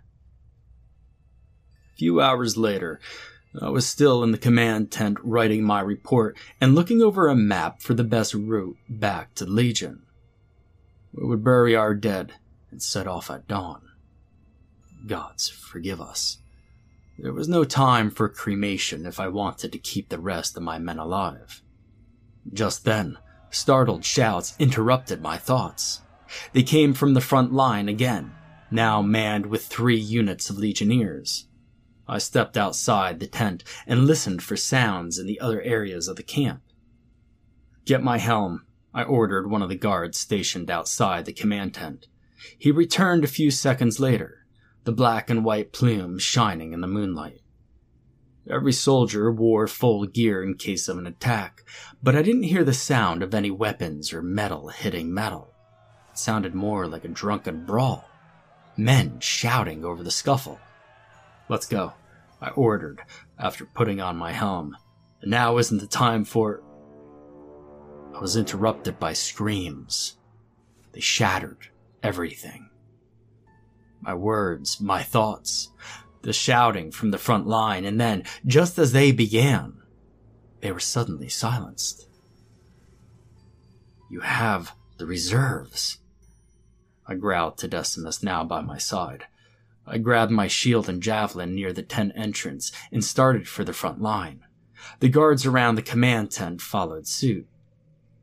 few 1.99 2.21
hours 2.21 2.57
later, 2.57 3.01
I 3.61 3.71
was 3.71 3.87
still 3.87 4.23
in 4.23 4.31
the 4.31 4.39
command 4.39 4.91
tent 4.91 5.19
writing 5.23 5.65
my 5.65 5.81
report 5.81 6.37
and 6.61 6.75
looking 6.75 7.03
over 7.03 7.29
a 7.29 7.35
map 7.35 7.83
for 7.83 7.95
the 7.95 8.05
best 8.05 8.35
route 8.35 8.77
back 8.89 9.35
to 9.35 9.47
Legion. 9.47 10.03
We 11.13 11.27
would 11.27 11.43
bury 11.43 11.75
our 11.75 11.95
dead 11.95 12.35
and 12.71 12.83
set 12.83 13.09
off 13.09 13.31
at 13.31 13.49
dawn. 13.49 13.83
Gods 15.07 15.49
forgive 15.49 16.01
us. 16.01 16.39
There 17.19 17.33
was 17.33 17.49
no 17.49 17.65
time 17.65 18.11
for 18.11 18.29
cremation 18.29 19.05
if 19.05 19.19
I 19.19 19.27
wanted 19.27 19.73
to 19.73 19.79
keep 19.79 20.09
the 20.09 20.21
rest 20.21 20.57
of 20.57 20.63
my 20.63 20.79
men 20.79 20.99
alive. 20.99 21.63
Just 22.53 22.85
then, 22.85 23.19
startled 23.51 24.05
shouts 24.05 24.55
interrupted 24.61 25.21
my 25.21 25.37
thoughts. 25.37 26.03
They 26.53 26.63
came 26.63 26.95
from 26.95 27.15
the 27.15 27.21
front 27.21 27.53
line 27.53 27.89
again, 27.89 28.33
now 28.71 29.03
manned 29.03 29.47
with 29.47 29.67
three 29.67 29.99
units 29.99 30.49
of 30.49 30.59
legionnaires. 30.59 31.48
I 32.09 32.19
stepped 32.19 32.57
outside 32.57 33.21
the 33.21 33.27
tent 33.27 33.63
and 33.87 34.07
listened 34.07 34.43
for 34.43 34.57
sounds 34.57 35.19
in 35.19 35.27
the 35.27 35.41
other 35.41 35.61
areas 35.61 36.09
of 36.09 36.17
the 36.17 36.23
camp. 36.23 36.63
Get 37.85 38.03
my 38.03 38.19
helm, 38.19 38.67
I 38.95 39.03
ordered 39.03 39.51
one 39.51 39.63
of 39.63 39.69
the 39.69 39.77
guards 39.77 40.19
stationed 40.19 40.71
outside 40.71 41.27
the 41.27 41.33
command 41.33 41.75
tent. 41.75 42.07
He 42.59 42.71
returned 42.71 43.25
a 43.25 43.29
few 43.29 43.51
seconds 43.51 44.01
later, 44.01 44.47
the 44.85 44.93
black 44.93 45.29
and 45.29 45.45
white 45.45 45.73
plume 45.73 46.19
shining 46.19 46.73
in 46.73 46.81
the 46.81 46.87
moonlight. 46.87 47.43
Every 48.51 48.73
soldier 48.73 49.31
wore 49.31 49.67
full 49.67 50.07
gear 50.07 50.43
in 50.43 50.55
case 50.55 50.89
of 50.89 50.97
an 50.97 51.07
attack, 51.07 51.63
but 52.03 52.17
I 52.17 52.23
didn't 52.23 52.45
hear 52.45 52.65
the 52.65 52.73
sound 52.73 53.23
of 53.23 53.35
any 53.35 53.51
weapons 53.51 54.15
or 54.15 54.23
metal 54.23 54.69
hitting 54.69 55.13
metal. 55.13 55.53
It 56.11 56.19
sounded 56.19 56.55
more 56.55 56.87
like 56.87 57.05
a 57.05 57.09
drunken 57.09 57.67
brawl. 57.67 58.09
Men 58.79 59.21
shouting 59.21 59.85
over 59.85 60.03
the 60.03 60.11
scuffle. 60.11 60.59
Let's 61.49 61.67
go, 61.67 61.95
I 62.41 62.51
ordered 62.51 63.01
after 63.39 63.65
putting 63.65 64.01
on 64.01 64.17
my 64.17 64.33
helm. 64.33 64.77
And 65.23 65.31
Now 65.31 65.59
isn't 65.59 65.79
the 65.79 65.87
time 65.87 66.25
for. 66.25 66.63
I 68.15 68.21
was 68.21 68.37
interrupted 68.37 68.99
by 68.99 69.13
screams. 69.13 70.17
They 70.93 71.01
shattered 71.01 71.69
everything. 72.03 72.71
My 74.01 74.15
words, 74.15 74.81
my 74.81 75.03
thoughts, 75.03 75.71
the 76.23 76.33
shouting 76.33 76.91
from 76.91 77.11
the 77.11 77.19
front 77.19 77.47
line, 77.47 77.85
and 77.85 78.01
then, 78.01 78.25
just 78.47 78.79
as 78.79 78.93
they 78.93 79.13
began, 79.13 79.75
they 80.61 80.73
were 80.73 80.81
suddenly 80.81 81.29
silenced. 81.29 82.09
You 84.11 84.21
have 84.21 84.75
the 84.99 85.07
reserves. 85.07 85.99
I 87.07 87.15
growled 87.15 87.59
to 87.59 87.69
Decimus, 87.69 88.23
now 88.23 88.45
by 88.45 88.61
my 88.61 88.79
side. 88.79 89.25
I 89.91 89.99
grabbed 89.99 90.31
my 90.31 90.49
shield 90.49 90.89
and 90.89 91.03
javelin 91.03 91.55
near 91.55 91.73
the 91.73 91.83
tent 91.83 92.13
entrance 92.15 92.73
and 92.93 93.05
started 93.05 93.49
for 93.49 93.65
the 93.65 93.73
front 93.73 94.01
line. 94.01 94.45
The 95.01 95.09
guards 95.09 95.47
around 95.47 95.75
the 95.75 95.83
command 95.83 96.31
tent 96.31 96.61
followed 96.61 97.07
suit. 97.07 97.47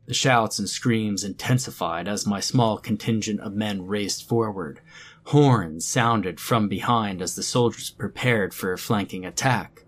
The 0.06 0.14
shouts 0.14 0.58
and 0.58 0.68
screams 0.68 1.24
intensified 1.24 2.06
as 2.06 2.26
my 2.26 2.38
small 2.38 2.78
contingent 2.78 3.40
of 3.40 3.54
men 3.54 3.86
raced 3.86 4.28
forward. 4.28 4.80
Horns 5.24 5.84
sounded 5.84 6.38
from 6.38 6.68
behind 6.68 7.20
as 7.20 7.34
the 7.34 7.42
soldiers 7.42 7.90
prepared 7.90 8.54
for 8.54 8.72
a 8.72 8.78
flanking 8.78 9.26
attack. 9.26 9.84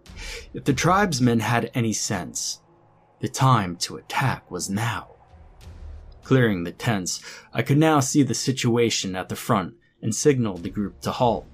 If 0.52 0.64
the 0.64 0.72
tribesmen 0.72 1.40
had 1.40 1.70
any 1.74 1.92
sense, 1.92 2.60
the 3.20 3.28
time 3.28 3.76
to 3.76 3.96
attack 3.96 4.50
was 4.50 4.68
now. 4.68 5.14
Clearing 6.24 6.64
the 6.64 6.72
tents, 6.72 7.22
I 7.54 7.62
could 7.62 7.78
now 7.78 8.00
see 8.00 8.24
the 8.24 8.34
situation 8.34 9.14
at 9.14 9.28
the 9.28 9.36
front 9.36 9.74
and 10.02 10.14
signaled 10.14 10.64
the 10.64 10.70
group 10.70 11.00
to 11.02 11.12
halt. 11.12 11.46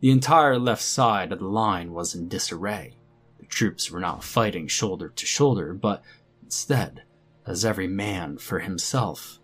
The 0.00 0.10
entire 0.10 0.58
left 0.58 0.82
side 0.82 1.30
of 1.30 1.40
the 1.40 1.46
line 1.46 1.92
was 1.92 2.14
in 2.14 2.28
disarray. 2.28 2.96
The 3.38 3.46
troops 3.46 3.90
were 3.90 4.00
not 4.00 4.24
fighting 4.24 4.66
shoulder 4.66 5.10
to 5.10 5.26
shoulder, 5.26 5.74
but 5.74 6.02
instead, 6.42 7.02
as 7.46 7.64
every 7.64 7.86
man 7.86 8.38
for 8.38 8.60
himself. 8.60 9.38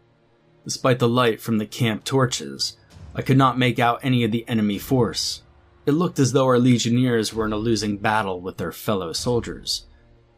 Despite 0.64 0.98
the 0.98 1.08
light 1.08 1.40
from 1.40 1.58
the 1.58 1.66
camp 1.66 2.04
torches, 2.04 2.78
I 3.14 3.22
could 3.22 3.36
not 3.36 3.58
make 3.58 3.78
out 3.78 4.00
any 4.02 4.24
of 4.24 4.32
the 4.32 4.48
enemy 4.48 4.78
force. 4.78 5.42
It 5.84 5.92
looked 5.92 6.18
as 6.18 6.32
though 6.32 6.46
our 6.46 6.58
legionnaires 6.58 7.34
were 7.34 7.46
in 7.46 7.52
a 7.52 7.56
losing 7.56 7.98
battle 7.98 8.40
with 8.40 8.56
their 8.56 8.72
fellow 8.72 9.12
soldiers, 9.12 9.86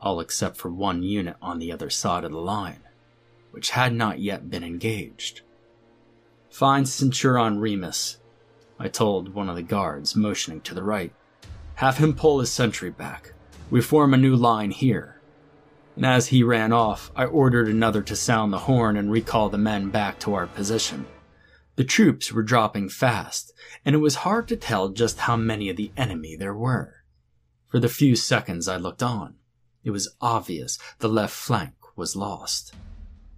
all 0.00 0.20
except 0.20 0.56
for 0.56 0.70
one 0.70 1.02
unit 1.02 1.37
on 1.40 1.60
the 1.60 1.72
other 1.72 1.90
side 1.90 2.25
of 2.25 2.32
the 2.32 2.38
line, 2.38 2.80
which 3.52 3.70
had 3.70 3.94
not 3.94 4.18
yet 4.18 4.50
been 4.50 4.64
engaged. 4.64 5.42
Find 6.50 6.88
Centurion 6.88 7.60
Remus, 7.60 8.18
I 8.78 8.88
told 8.88 9.35
one 9.35 9.49
of 9.49 9.56
the 9.56 9.62
guards, 9.62 10.14
motioning 10.14 10.61
to 10.62 10.75
the 10.75 10.82
right. 10.82 11.12
Have 11.76 11.99
him 11.99 12.14
pull 12.14 12.40
his 12.40 12.50
sentry 12.50 12.90
back. 12.90 13.32
We 13.70 13.80
form 13.80 14.14
a 14.14 14.18
new 14.18 14.37
line 14.37 14.70
here. 14.70 15.20
And 15.97 16.06
as 16.06 16.28
he 16.28 16.44
ran 16.44 16.73
off, 16.73 17.11
I 17.16 17.25
ordered 17.25 17.68
another 17.68 18.02
to 18.02 18.14
sound 18.14 18.52
the 18.52 18.58
horn 18.58 18.97
and 18.97 19.11
recall 19.11 19.49
the 19.49 19.58
men 19.58 19.90
back 19.90 20.20
to 20.20 20.35
our 20.35 20.47
position. 20.47 21.06
The 21.75 21.85
troops 21.85 22.32
were 22.32 22.42
dropping 22.42 22.88
fast, 22.88 23.52
and 23.85 23.94
it 23.94 23.99
was 23.99 24.16
hard 24.16 24.49
to 24.49 24.56
tell 24.56 24.88
just 24.88 25.20
how 25.20 25.37
many 25.37 25.68
of 25.68 25.76
the 25.76 25.92
enemy 25.97 26.37
there 26.37 26.54
were. 26.54 27.04
For 27.66 27.78
the 27.80 27.88
few 27.88 28.16
seconds 28.16 28.68
I 28.68 28.76
looked 28.76 29.02
on, 29.02 29.35
it 29.85 29.90
was 29.90 30.14
obvious 30.20 30.78
the 30.99 31.08
left 31.08 31.35
flank 31.35 31.75
was 31.97 32.16
lost. 32.16 32.75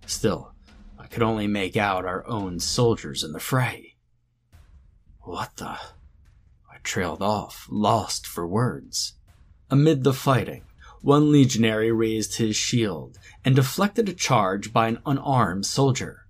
Still, 0.07 0.55
I 0.99 1.07
could 1.07 1.23
only 1.23 1.47
make 1.47 1.77
out 1.77 2.05
our 2.05 2.27
own 2.27 2.61
soldiers 2.61 3.25
in 3.25 3.33
the 3.33 3.41
fray. 3.41 3.90
What 5.31 5.59
the? 5.59 5.79
I 6.69 6.79
trailed 6.83 7.23
off, 7.23 7.69
lost 7.71 8.27
for 8.27 8.49
words. 8.49 9.13
Amid 9.71 10.03
the 10.03 10.13
fighting, 10.13 10.65
one 11.03 11.31
legionary 11.31 11.93
raised 11.93 12.39
his 12.39 12.57
shield 12.57 13.17
and 13.45 13.55
deflected 13.55 14.09
a 14.09 14.13
charge 14.13 14.73
by 14.73 14.89
an 14.89 14.99
unarmed 15.07 15.67
soldier. 15.67 16.27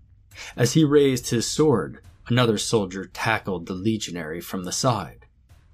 As 0.54 0.74
he 0.74 0.84
raised 0.84 1.30
his 1.30 1.46
sword, 1.46 2.02
another 2.28 2.58
soldier 2.58 3.06
tackled 3.06 3.64
the 3.64 3.72
legionary 3.72 4.42
from 4.42 4.64
the 4.64 4.70
side. 4.70 5.24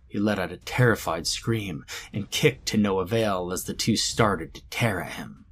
He 0.07 0.21
let 0.21 0.39
out 0.39 0.53
a 0.53 0.59
terrified 0.59 1.27
scream 1.27 1.85
and 2.13 2.31
kicked 2.31 2.67
to 2.67 2.77
no 2.77 3.01
avail 3.01 3.51
as 3.51 3.65
the 3.65 3.75
two 3.75 3.97
started 3.97 4.55
to 4.55 4.65
tear 4.71 5.01
at 5.03 5.15
him. 5.15 5.47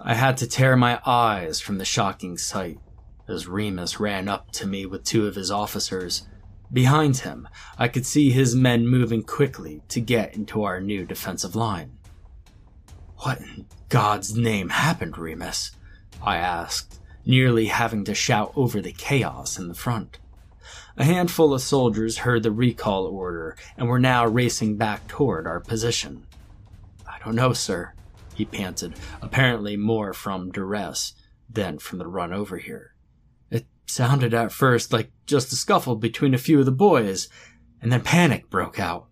I 0.00 0.14
had 0.14 0.38
to 0.38 0.46
tear 0.46 0.74
my 0.74 1.02
eyes 1.04 1.60
from 1.60 1.76
the 1.76 1.84
shocking 1.84 2.38
sight 2.38 2.78
as 3.28 3.46
Remus 3.46 4.00
ran 4.00 4.26
up 4.26 4.52
to 4.52 4.66
me 4.66 4.86
with 4.86 5.04
two 5.04 5.26
of 5.26 5.34
his 5.34 5.50
officers. 5.50 6.26
Behind 6.72 7.18
him, 7.18 7.48
I 7.78 7.88
could 7.88 8.04
see 8.04 8.30
his 8.30 8.56
men 8.56 8.88
moving 8.88 9.22
quickly 9.22 9.82
to 9.88 10.00
get 10.00 10.34
into 10.34 10.64
our 10.64 10.80
new 10.80 11.04
defensive 11.04 11.54
line. 11.54 11.98
What 13.18 13.40
in 13.40 13.66
God's 13.88 14.36
name 14.36 14.70
happened, 14.70 15.16
Remus? 15.16 15.70
I 16.22 16.38
asked, 16.38 16.98
nearly 17.24 17.66
having 17.66 18.04
to 18.04 18.14
shout 18.14 18.52
over 18.56 18.80
the 18.80 18.92
chaos 18.92 19.58
in 19.58 19.68
the 19.68 19.74
front. 19.74 20.18
A 20.96 21.04
handful 21.04 21.54
of 21.54 21.62
soldiers 21.62 22.18
heard 22.18 22.42
the 22.42 22.50
recall 22.50 23.06
order 23.06 23.56
and 23.76 23.88
were 23.88 24.00
now 24.00 24.26
racing 24.26 24.76
back 24.76 25.06
toward 25.06 25.46
our 25.46 25.60
position. 25.60 26.26
I 27.06 27.18
don't 27.24 27.36
know, 27.36 27.52
sir, 27.52 27.92
he 28.34 28.44
panted, 28.44 28.94
apparently 29.22 29.76
more 29.76 30.12
from 30.12 30.50
duress 30.50 31.14
than 31.48 31.78
from 31.78 31.98
the 31.98 32.06
run 32.06 32.32
over 32.32 32.58
here. 32.58 32.95
Sounded 33.86 34.34
at 34.34 34.52
first 34.52 34.92
like 34.92 35.10
just 35.26 35.52
a 35.52 35.56
scuffle 35.56 35.96
between 35.96 36.34
a 36.34 36.38
few 36.38 36.58
of 36.60 36.66
the 36.66 36.72
boys, 36.72 37.28
and 37.80 37.90
then 37.90 38.02
panic 38.02 38.50
broke 38.50 38.78
out. 38.78 39.06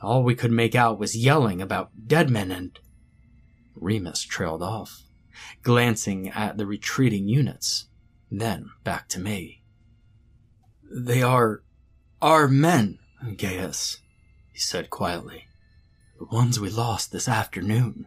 All 0.00 0.22
we 0.22 0.34
could 0.34 0.52
make 0.52 0.74
out 0.74 0.98
was 0.98 1.16
yelling 1.16 1.60
about 1.60 1.90
dead 2.06 2.30
men 2.30 2.50
and. 2.50 2.78
Remus 3.74 4.22
trailed 4.22 4.62
off 4.62 5.02
glancing 5.62 6.28
at 6.28 6.56
the 6.56 6.66
retreating 6.66 7.28
units, 7.28 7.86
then 8.30 8.70
back 8.84 9.08
to 9.08 9.20
me. 9.20 9.62
They 10.90 11.22
are 11.22 11.62
our 12.20 12.48
men, 12.48 12.98
Gaius, 13.36 13.98
he 14.52 14.58
said 14.58 14.90
quietly. 14.90 15.46
The 16.18 16.26
ones 16.26 16.60
we 16.60 16.70
lost 16.70 17.12
this 17.12 17.28
afternoon. 17.28 18.06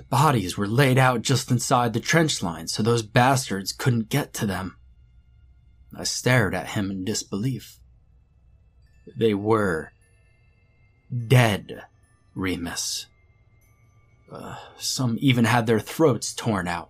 The 0.00 0.06
bodies 0.06 0.56
were 0.56 0.66
laid 0.66 0.96
out 0.96 1.20
just 1.20 1.50
inside 1.50 1.92
the 1.92 2.00
trench 2.00 2.42
line 2.42 2.68
so 2.68 2.82
those 2.82 3.02
bastards 3.02 3.70
couldn't 3.70 4.08
get 4.08 4.32
to 4.32 4.46
them. 4.46 4.76
I 5.94 6.04
stared 6.04 6.54
at 6.54 6.68
him 6.68 6.90
in 6.90 7.04
disbelief. 7.04 7.78
They 9.14 9.34
were 9.34 9.92
dead, 11.28 11.82
Remus. 12.34 13.08
Uh, 14.32 14.56
some 14.78 15.18
even 15.20 15.44
had 15.44 15.66
their 15.66 15.80
throats 15.80 16.32
torn 16.32 16.66
out. 16.66 16.88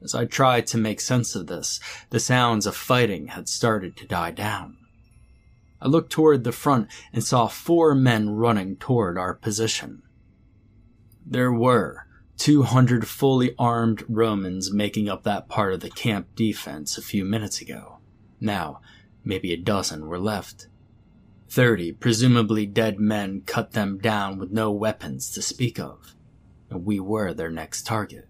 As 0.00 0.14
I 0.14 0.24
tried 0.24 0.68
to 0.68 0.78
make 0.78 1.00
sense 1.00 1.34
of 1.34 1.48
this, 1.48 1.80
the 2.10 2.20
sounds 2.20 2.66
of 2.66 2.76
fighting 2.76 3.28
had 3.28 3.48
started 3.48 3.96
to 3.96 4.06
die 4.06 4.30
down. 4.30 4.76
I 5.82 5.88
looked 5.88 6.12
toward 6.12 6.44
the 6.44 6.52
front 6.52 6.86
and 7.12 7.24
saw 7.24 7.48
four 7.48 7.92
men 7.96 8.30
running 8.30 8.76
toward 8.76 9.18
our 9.18 9.34
position. 9.34 10.04
There 11.28 11.52
were 11.52 12.06
200 12.36 13.08
fully 13.08 13.52
armed 13.58 14.04
Romans 14.08 14.72
making 14.72 15.08
up 15.08 15.24
that 15.24 15.48
part 15.48 15.72
of 15.72 15.80
the 15.80 15.90
camp 15.90 16.28
defense 16.36 16.96
a 16.96 17.02
few 17.02 17.24
minutes 17.24 17.60
ago. 17.60 17.98
Now, 18.40 18.80
maybe 19.24 19.52
a 19.52 19.56
dozen 19.56 20.06
were 20.06 20.20
left. 20.20 20.68
Thirty 21.48 21.92
presumably 21.92 22.64
dead 22.64 23.00
men 23.00 23.42
cut 23.44 23.72
them 23.72 23.98
down 23.98 24.38
with 24.38 24.52
no 24.52 24.70
weapons 24.70 25.30
to 25.30 25.42
speak 25.42 25.80
of, 25.80 26.14
and 26.70 26.84
we 26.84 27.00
were 27.00 27.34
their 27.34 27.50
next 27.50 27.86
target. 27.86 28.28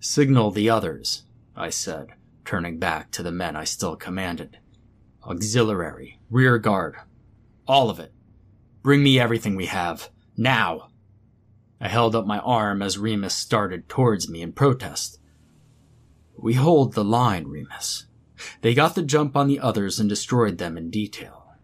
Signal 0.00 0.50
the 0.50 0.70
others, 0.70 1.24
I 1.54 1.70
said, 1.70 2.08
turning 2.44 2.78
back 2.78 3.12
to 3.12 3.22
the 3.22 3.32
men 3.32 3.54
I 3.54 3.64
still 3.64 3.94
commanded. 3.94 4.58
Auxiliary, 5.24 6.18
rear 6.30 6.58
guard, 6.58 6.96
all 7.66 7.90
of 7.90 8.00
it. 8.00 8.12
Bring 8.82 9.02
me 9.02 9.20
everything 9.20 9.54
we 9.54 9.66
have, 9.66 10.08
now! 10.36 10.87
I 11.80 11.88
held 11.88 12.16
up 12.16 12.26
my 12.26 12.38
arm 12.40 12.82
as 12.82 12.98
Remus 12.98 13.34
started 13.34 13.88
towards 13.88 14.28
me 14.28 14.42
in 14.42 14.52
protest. 14.52 15.20
We 16.36 16.54
hold 16.54 16.94
the 16.94 17.04
line, 17.04 17.46
Remus. 17.46 18.06
They 18.60 18.74
got 18.74 18.94
the 18.94 19.02
jump 19.02 19.36
on 19.36 19.48
the 19.48 19.60
others 19.60 19.98
and 19.98 20.08
destroyed 20.08 20.58
them 20.58 20.76
in 20.76 20.90
detail. 20.90 21.54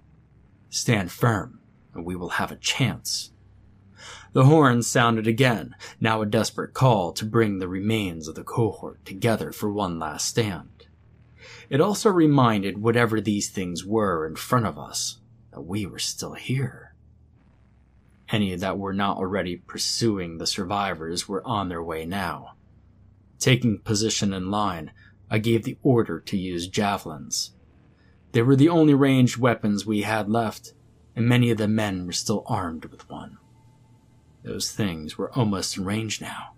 Stand 0.71 1.13
firm, 1.13 1.61
and 1.95 2.05
we 2.05 2.17
will 2.17 2.31
have 2.31 2.51
a 2.51 2.57
chance. 2.57 3.31
The 4.33 4.47
horn 4.47 4.83
sounded 4.83 5.29
again, 5.29 5.77
now 6.01 6.21
a 6.21 6.27
desperate 6.27 6.75
call 6.75 7.13
to 7.13 7.25
bring 7.25 7.59
the 7.59 7.69
remains 7.69 8.27
of 8.27 8.35
the 8.35 8.43
cohort 8.43 9.05
together 9.05 9.53
for 9.53 9.73
one 9.73 10.01
last 10.01 10.27
stand. 10.27 10.87
It 11.71 11.81
also 11.81 12.11
reminded 12.11 12.83
whatever 12.83 13.21
these 13.21 13.49
things 13.49 13.85
were 13.85 14.27
in 14.27 14.35
front 14.35 14.67
of 14.67 14.79
us 14.79 15.19
that 15.53 15.63
we 15.63 15.87
were 15.87 16.01
still 16.01 16.35
here. 16.35 16.84
Any 18.31 18.55
that 18.57 18.79
were 18.79 18.95
not 18.95 19.19
already 19.19 19.57
pursuing 19.57 20.39
the 20.39 20.47
survivors 20.47 21.29
were 21.29 21.47
on 21.47 21.69
their 21.69 21.83
way 21.83 22.07
now. 22.07 22.55
Taking 23.39 23.79
position 23.79 24.33
in 24.33 24.51
line, 24.51 24.93
I 25.31 25.39
gave 25.39 25.65
the 25.65 25.77
order 25.83 26.21
to 26.21 26.37
use 26.37 26.69
javelins. 26.69 27.53
They 28.33 28.43
were 28.43 28.57
the 28.57 28.69
only 28.69 28.95
ranged 28.95 29.37
weapons 29.37 29.87
we 29.87 30.03
had 30.03 30.29
left, 30.29 30.73
and 31.15 31.29
many 31.29 31.51
of 31.51 31.59
the 31.59 31.69
men 31.69 32.07
were 32.07 32.13
still 32.13 32.43
armed 32.47 32.87
with 32.87 33.09
one. 33.09 33.39
Those 34.43 34.71
things 34.71 35.17
were 35.17 35.33
almost 35.33 35.77
in 35.77 35.85
range 35.85 36.21
now. 36.21 36.55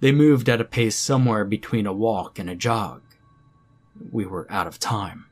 They 0.00 0.12
moved 0.12 0.48
at 0.48 0.60
a 0.60 0.64
pace 0.64 0.96
somewhere 0.96 1.44
between 1.44 1.86
a 1.86 1.92
walk 1.92 2.38
and 2.38 2.50
a 2.50 2.54
jog. 2.54 3.02
We 4.12 4.26
were 4.26 4.46
out 4.50 4.66
of 4.66 4.78
time. 4.78 5.26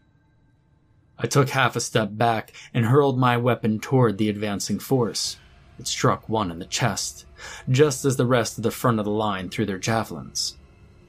I 1.18 1.26
took 1.26 1.50
half 1.50 1.76
a 1.76 1.80
step 1.80 2.10
back 2.12 2.52
and 2.72 2.86
hurled 2.86 3.18
my 3.18 3.36
weapon 3.36 3.78
toward 3.78 4.18
the 4.18 4.28
advancing 4.28 4.78
force. 4.78 5.36
It 5.78 5.86
struck 5.86 6.28
one 6.28 6.50
in 6.50 6.58
the 6.58 6.66
chest, 6.66 7.26
just 7.68 8.04
as 8.04 8.16
the 8.16 8.26
rest 8.26 8.56
of 8.56 8.62
the 8.62 8.70
front 8.70 8.98
of 8.98 9.04
the 9.04 9.10
line 9.10 9.48
threw 9.48 9.66
their 9.66 9.78
javelins. 9.78 10.56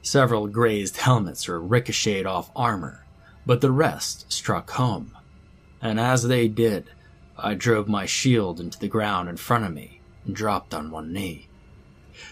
Several 0.02 0.46
grazed 0.46 0.98
helmets 0.98 1.48
or 1.48 1.60
ricocheted 1.60 2.26
off 2.26 2.50
armor, 2.54 3.04
but 3.44 3.60
the 3.60 3.70
rest 3.70 4.30
struck 4.32 4.70
home. 4.70 5.16
And 5.80 6.00
as 6.00 6.24
they 6.24 6.48
did, 6.48 6.90
I 7.38 7.54
drove 7.54 7.88
my 7.88 8.06
shield 8.06 8.60
into 8.60 8.78
the 8.78 8.88
ground 8.88 9.28
in 9.28 9.36
front 9.36 9.64
of 9.64 9.72
me 9.72 10.00
and 10.24 10.34
dropped 10.34 10.74
on 10.74 10.90
one 10.90 11.12
knee. 11.12 11.48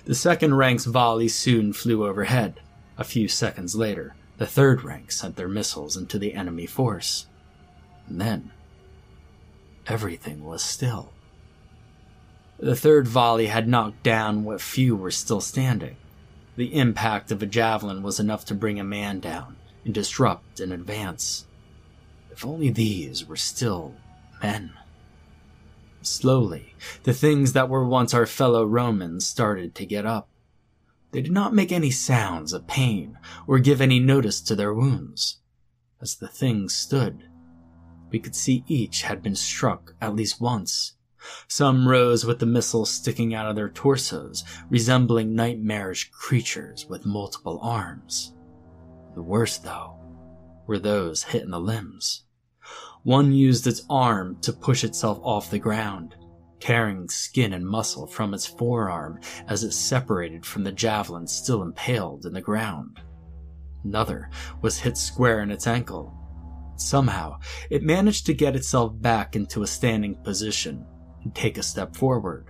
The 0.05 0.15
second 0.15 0.55
rank's 0.55 0.87
volley 0.87 1.29
soon 1.29 1.73
flew 1.73 2.07
overhead. 2.07 2.61
A 2.97 3.05
few 3.05 3.29
seconds 3.29 3.75
later, 3.75 4.15
the 4.39 4.47
third 4.47 4.83
rank 4.83 5.13
sent 5.13 5.37
their 5.37 5.49
missiles 5.49 5.97
into 5.97 6.19
the 6.19 6.35
enemy 6.35 6.67
force. 6.67 7.27
And 8.09 8.21
then, 8.21 8.51
everything 9.87 10.45
was 10.45 10.63
still. 10.63 11.14
The 12.59 12.77
third 12.77 13.09
volley 13.09 13.47
had 13.47 13.69
knocked 13.69 14.03
down 14.03 14.45
what 14.45 14.61
few 14.61 14.95
were 14.95 15.11
still 15.11 15.41
standing. 15.41 15.97
The 16.57 16.75
impact 16.75 17.33
of 17.33 17.43
a 17.43 17.47
javelin 17.47 18.03
was 18.03 18.21
enough 18.21 18.45
to 18.47 18.55
bring 18.55 18.79
a 18.79 18.85
man 18.85 19.19
down 19.19 19.57
and 19.85 19.93
disrupt 19.93 20.61
an 20.61 20.71
advance. 20.71 21.47
If 22.31 22.45
only 22.45 22.71
these 22.71 23.27
were 23.27 23.37
still 23.37 23.95
men. 24.43 24.73
Slowly, 26.03 26.75
the 27.03 27.15
things 27.15 27.55
that 27.55 27.69
were 27.69 27.85
once 27.85 28.15
our 28.15 28.27
fellow 28.27 28.65
Romans 28.65 29.27
started 29.27 29.75
to 29.75 29.87
get 29.87 30.07
up. 30.07 30.29
They 31.11 31.23
did 31.23 31.33
not 31.33 31.55
make 31.55 31.73
any 31.73 31.91
sounds 31.91 32.53
of 32.53 32.67
pain 32.67 33.19
or 33.47 33.59
give 33.59 33.81
any 33.81 34.01
notice 34.01 34.41
to 34.43 34.55
their 34.55 34.75
wounds. 34.75 35.39
As 36.01 36.17
the 36.17 36.29
things 36.29 36.75
stood, 36.75 37.25
we 38.11 38.19
could 38.19 38.37
see 38.37 38.65
each 38.69 39.03
had 39.03 39.23
been 39.23 39.37
struck 39.37 39.95
at 40.01 40.15
least 40.15 40.41
once. 40.41 40.95
Some 41.49 41.89
rose 41.89 42.25
with 42.25 42.39
the 42.39 42.47
missiles 42.47 42.91
sticking 42.91 43.35
out 43.35 43.49
of 43.49 43.57
their 43.57 43.69
torsos, 43.69 44.45
resembling 44.69 45.35
nightmarish 45.35 46.11
creatures 46.11 46.87
with 46.89 47.07
multiple 47.07 47.59
arms. 47.63 48.35
The 49.15 49.23
worst, 49.23 49.65
though, 49.65 49.97
were 50.67 50.79
those 50.79 51.23
hit 51.23 51.43
in 51.43 51.51
the 51.51 51.61
limbs. 51.61 52.25
One 53.03 53.33
used 53.33 53.67
its 53.67 53.85
arm 53.91 54.39
to 54.41 54.53
push 54.53 54.83
itself 54.83 55.19
off 55.23 55.51
the 55.51 55.59
ground, 55.59 56.17
tearing 56.59 57.09
skin 57.09 57.53
and 57.53 57.67
muscle 57.67 58.07
from 58.07 58.33
its 58.33 58.47
forearm 58.47 59.21
as 59.47 59.63
it 59.63 59.73
separated 59.73 60.47
from 60.47 60.65
the 60.65 60.73
javelin 60.73 61.27
still 61.27 61.63
impaled 61.63 62.25
in 62.25 62.33
the 62.33 62.41
ground. 62.41 63.01
Another 63.85 64.31
was 64.63 64.79
hit 64.79 64.97
square 64.97 65.43
in 65.43 65.51
its 65.51 65.67
ankle. 65.67 66.19
Somehow, 66.77 67.39
it 67.71 67.83
managed 67.83 68.27
to 68.27 68.35
get 68.35 68.57
itself 68.57 68.93
back 69.01 69.37
into 69.37 69.63
a 69.63 69.67
standing 69.67 70.15
position 70.15 70.87
and 71.25 71.35
take 71.35 71.59
a 71.59 71.63
step 71.63 71.97
forward. 71.97 72.47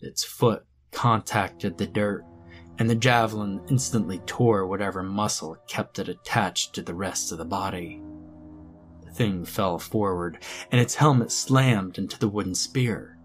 Its 0.00 0.24
foot 0.24 0.64
contacted 0.90 1.78
the 1.78 1.86
dirt, 1.86 2.24
and 2.78 2.90
the 2.90 2.94
javelin 2.94 3.60
instantly 3.68 4.18
tore 4.26 4.66
whatever 4.66 5.02
muscle 5.02 5.56
kept 5.68 5.98
it 5.98 6.08
attached 6.08 6.74
to 6.74 6.82
the 6.82 6.94
rest 6.94 7.30
of 7.32 7.38
the 7.38 7.44
body 7.44 8.02
The 9.04 9.12
thing 9.12 9.44
fell 9.44 9.78
forward, 9.78 10.42
and 10.72 10.80
its 10.80 10.94
helmet 10.94 11.30
slammed 11.30 11.98
into 11.98 12.18
the 12.18 12.28
wooden 12.28 12.54
spear. 12.54 13.18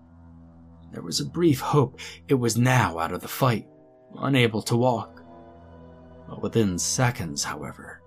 There 0.92 1.02
was 1.02 1.22
a 1.22 1.26
brief 1.26 1.62
hope 1.62 2.00
it 2.28 2.34
was 2.34 2.58
now 2.58 3.00
out 3.00 3.14
of 3.14 3.22
the 3.22 3.28
fight, 3.28 3.68
unable 4.18 4.62
to 4.64 4.76
walk. 4.76 5.24
But 6.28 6.42
within 6.42 6.78
seconds, 6.78 7.46
however, 7.46 8.02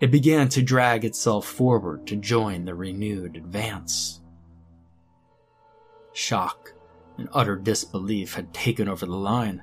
it 0.00 0.10
began 0.10 0.48
to 0.50 0.62
drag 0.62 1.04
itself 1.04 1.46
forward 1.46 2.06
to 2.06 2.16
join 2.16 2.64
the 2.64 2.74
renewed 2.74 3.36
advance. 3.36 4.21
Shock 6.12 6.72
and 7.18 7.28
utter 7.32 7.56
disbelief 7.56 8.34
had 8.34 8.52
taken 8.52 8.88
over 8.88 9.06
the 9.06 9.16
line. 9.16 9.62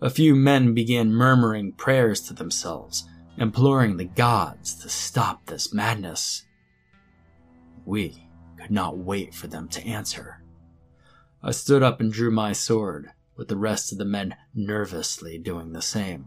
A 0.00 0.10
few 0.10 0.34
men 0.34 0.74
began 0.74 1.12
murmuring 1.12 1.72
prayers 1.72 2.20
to 2.22 2.34
themselves, 2.34 3.08
imploring 3.38 3.96
the 3.96 4.04
gods 4.04 4.74
to 4.82 4.88
stop 4.88 5.46
this 5.46 5.72
madness. 5.72 6.44
We 7.84 8.28
could 8.60 8.70
not 8.70 8.98
wait 8.98 9.34
for 9.34 9.46
them 9.46 9.68
to 9.68 9.86
answer. 9.86 10.42
I 11.42 11.52
stood 11.52 11.82
up 11.82 12.00
and 12.00 12.12
drew 12.12 12.30
my 12.30 12.52
sword, 12.52 13.10
with 13.36 13.48
the 13.48 13.56
rest 13.56 13.92
of 13.92 13.98
the 13.98 14.04
men 14.04 14.34
nervously 14.54 15.38
doing 15.38 15.72
the 15.72 15.82
same. 15.82 16.26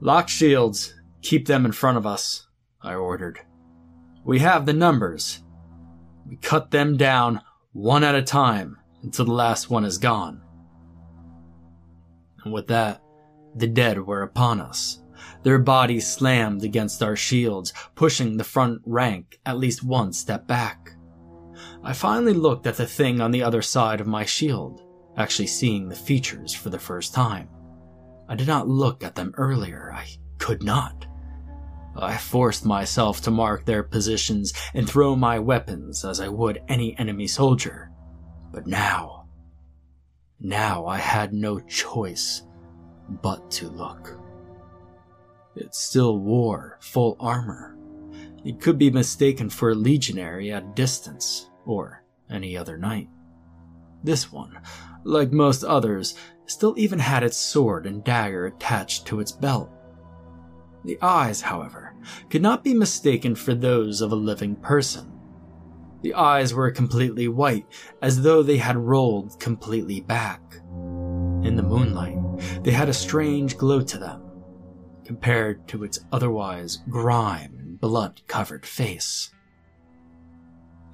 Lock 0.00 0.28
shields, 0.28 0.94
keep 1.22 1.46
them 1.46 1.66
in 1.66 1.72
front 1.72 1.98
of 1.98 2.06
us, 2.06 2.46
I 2.80 2.94
ordered. 2.94 3.40
We 4.24 4.38
have 4.38 4.66
the 4.66 4.72
numbers. 4.72 5.42
We 6.26 6.36
cut 6.36 6.70
them 6.70 6.96
down 6.96 7.42
one 7.72 8.04
at 8.04 8.14
a 8.14 8.22
time 8.22 8.76
until 9.02 9.24
the 9.24 9.32
last 9.32 9.70
one 9.70 9.84
is 9.84 9.98
gone. 9.98 10.42
And 12.44 12.52
with 12.52 12.68
that, 12.68 13.02
the 13.54 13.66
dead 13.66 14.04
were 14.06 14.22
upon 14.22 14.60
us, 14.60 15.02
their 15.42 15.58
bodies 15.58 16.06
slammed 16.06 16.64
against 16.64 17.02
our 17.02 17.16
shields, 17.16 17.72
pushing 17.94 18.36
the 18.36 18.44
front 18.44 18.82
rank 18.84 19.40
at 19.46 19.58
least 19.58 19.82
one 19.82 20.12
step 20.12 20.46
back. 20.46 20.90
I 21.82 21.92
finally 21.92 22.34
looked 22.34 22.66
at 22.66 22.76
the 22.76 22.86
thing 22.86 23.20
on 23.20 23.30
the 23.30 23.42
other 23.42 23.62
side 23.62 24.00
of 24.00 24.06
my 24.06 24.24
shield, 24.24 24.82
actually 25.16 25.48
seeing 25.48 25.88
the 25.88 25.94
features 25.94 26.54
for 26.54 26.70
the 26.70 26.78
first 26.78 27.14
time. 27.14 27.48
I 28.28 28.34
did 28.34 28.46
not 28.46 28.68
look 28.68 29.02
at 29.02 29.14
them 29.14 29.32
earlier. 29.36 29.92
I 29.92 30.06
could 30.38 30.62
not. 30.62 31.06
I 31.96 32.16
forced 32.16 32.64
myself 32.64 33.20
to 33.22 33.30
mark 33.30 33.64
their 33.64 33.82
positions 33.82 34.52
and 34.74 34.88
throw 34.88 35.16
my 35.16 35.38
weapons 35.38 36.04
as 36.04 36.20
I 36.20 36.28
would 36.28 36.62
any 36.68 36.96
enemy 36.98 37.26
soldier. 37.26 37.90
But 38.52 38.66
now, 38.66 39.26
now 40.38 40.86
I 40.86 40.98
had 40.98 41.32
no 41.32 41.60
choice 41.60 42.42
but 43.22 43.50
to 43.52 43.68
look. 43.68 44.16
It 45.56 45.74
still 45.74 46.18
wore 46.18 46.78
full 46.80 47.16
armor. 47.18 47.76
It 48.44 48.60
could 48.60 48.78
be 48.78 48.90
mistaken 48.90 49.50
for 49.50 49.70
a 49.70 49.74
legionary 49.74 50.50
at 50.52 50.62
a 50.62 50.74
distance, 50.74 51.50
or 51.66 52.04
any 52.30 52.56
other 52.56 52.78
knight. 52.78 53.08
This 54.02 54.32
one, 54.32 54.58
like 55.04 55.32
most 55.32 55.62
others, 55.64 56.14
still 56.46 56.74
even 56.78 56.98
had 56.98 57.22
its 57.22 57.36
sword 57.36 57.86
and 57.86 58.02
dagger 58.02 58.46
attached 58.46 59.06
to 59.06 59.20
its 59.20 59.32
belt. 59.32 59.70
The 60.84 60.98
eyes, 61.02 61.42
however, 61.42 61.94
could 62.30 62.42
not 62.42 62.64
be 62.64 62.74
mistaken 62.74 63.34
for 63.34 63.54
those 63.54 64.00
of 64.00 64.12
a 64.12 64.16
living 64.16 64.56
person. 64.56 65.12
The 66.02 66.14
eyes 66.14 66.54
were 66.54 66.70
completely 66.70 67.28
white, 67.28 67.66
as 68.00 68.22
though 68.22 68.42
they 68.42 68.56
had 68.56 68.76
rolled 68.76 69.38
completely 69.38 70.00
back. 70.00 70.40
In 71.42 71.56
the 71.56 71.62
moonlight, 71.62 72.18
they 72.62 72.70
had 72.70 72.88
a 72.88 72.94
strange 72.94 73.58
glow 73.58 73.82
to 73.82 73.98
them, 73.98 74.22
compared 75.04 75.68
to 75.68 75.84
its 75.84 76.00
otherwise 76.10 76.78
grime 76.88 77.56
and 77.58 77.80
blood 77.80 78.22
covered 78.26 78.64
face. 78.64 79.30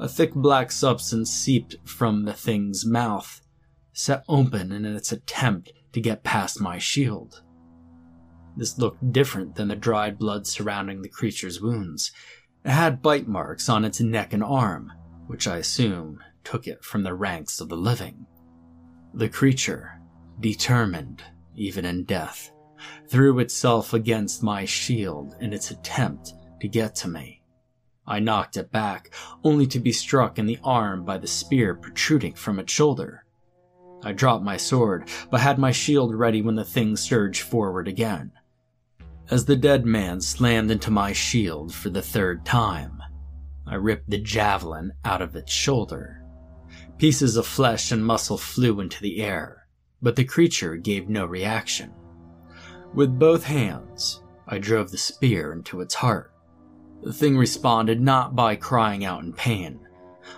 A 0.01 0.09
thick 0.09 0.35
black 0.35 0.73
substance 0.73 1.31
seeped 1.31 1.77
from 1.85 2.25
the 2.25 2.35
thing's 2.35 2.85
mouth, 2.85 3.41
set 3.93 4.25
open 4.29 4.73
in 4.73 4.85
its 4.85 5.13
attempt 5.13 5.73
to 5.93 6.01
get 6.01 6.25
past 6.25 6.61
my 6.61 6.79
shield. 6.79 7.43
This 8.57 8.79
looked 8.79 9.13
different 9.13 9.55
than 9.55 9.69
the 9.69 9.77
dried 9.77 10.19
blood 10.19 10.47
surrounding 10.47 11.03
the 11.03 11.11
creature's 11.11 11.61
wounds. 11.61 12.11
It 12.65 12.71
had 12.71 13.03
bite 13.03 13.29
marks 13.29 13.69
on 13.69 13.85
its 13.85 14.01
neck 14.01 14.33
and 14.33 14.43
arm, 14.43 14.93
which 15.27 15.47
I 15.47 15.59
assume 15.59 16.21
took 16.43 16.67
it 16.67 16.83
from 16.83 17.03
the 17.03 17.15
ranks 17.15 17.61
of 17.61 17.69
the 17.69 17.77
living. 17.77 18.27
The 19.13 19.29
creature, 19.29 20.01
determined, 20.41 21.23
even 21.55 21.85
in 21.85 22.05
death, 22.05 22.51
threw 23.09 23.39
itself 23.41 23.93
against 23.93 24.43
my 24.43 24.65
shield 24.65 25.35
in 25.41 25.53
its 25.53 25.71
attempt 25.71 26.33
to 26.61 26.69
get 26.69 26.95
to 26.97 27.09
me. 27.09 27.43
I 28.07 28.21
knocked 28.21 28.57
it 28.57 28.71
back, 28.71 29.13
only 29.43 29.67
to 29.67 29.81
be 29.81 29.93
struck 29.93 30.39
in 30.39 30.47
the 30.47 30.59
arm 30.63 31.05
by 31.05 31.19
the 31.19 31.27
spear 31.27 31.75
protruding 31.75 32.35
from 32.35 32.59
its 32.59 32.73
shoulder. 32.73 33.25
I 34.05 34.13
dropped 34.13 34.45
my 34.45 34.57
sword, 34.57 35.09
but 35.31 35.41
had 35.41 35.59
my 35.59 35.73
shield 35.73 36.15
ready 36.15 36.41
when 36.41 36.55
the 36.55 36.65
thing 36.65 36.97
surged 36.97 37.43
forward 37.43 37.89
again. 37.89 38.33
As 39.29 39.45
the 39.45 39.57
dead 39.57 39.85
man 39.85 40.21
slammed 40.21 40.71
into 40.71 40.93
my 40.93 41.13
shield 41.13 41.75
for 41.75 41.91
the 41.91 42.03
third 42.03 42.45
time, 42.45 43.03
I 43.67 43.75
ripped 43.75 44.09
the 44.09 44.19
javelin 44.19 44.93
out 45.05 45.21
of 45.21 45.35
its 45.35 45.53
shoulder. 45.53 46.23
Pieces 46.99 47.37
of 47.37 47.45
flesh 47.45 47.91
and 47.91 48.07
muscle 48.07 48.39
flew 48.39 48.79
into 48.79 49.03
the 49.03 49.21
air, 49.21 49.67
but 50.01 50.15
the 50.15 50.25
creature 50.25 50.77
gave 50.77 51.09
no 51.09 51.27
reaction. 51.27 51.93
With 52.95 53.19
both 53.19 53.43
hands, 53.43 54.23
I 54.47 54.59
drove 54.59 54.93
the 54.93 54.99
spear 54.99 55.53
into 55.53 55.81
its 55.81 55.97
heart. 55.97 56.33
The 57.03 57.13
thing 57.13 57.37
responded 57.37 58.01
not 58.01 58.37
by 58.37 58.55
crying 58.55 59.05
out 59.05 59.25
in 59.25 59.33
pain, 59.33 59.81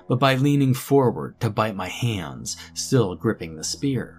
but 0.09 0.18
by 0.18 0.35
leaning 0.37 0.72
forward 0.72 1.38
to 1.40 1.51
bite 1.51 1.77
my 1.77 1.88
hands, 1.88 2.57
still 2.72 3.14
gripping 3.14 3.57
the 3.57 3.64
spear. 3.64 4.17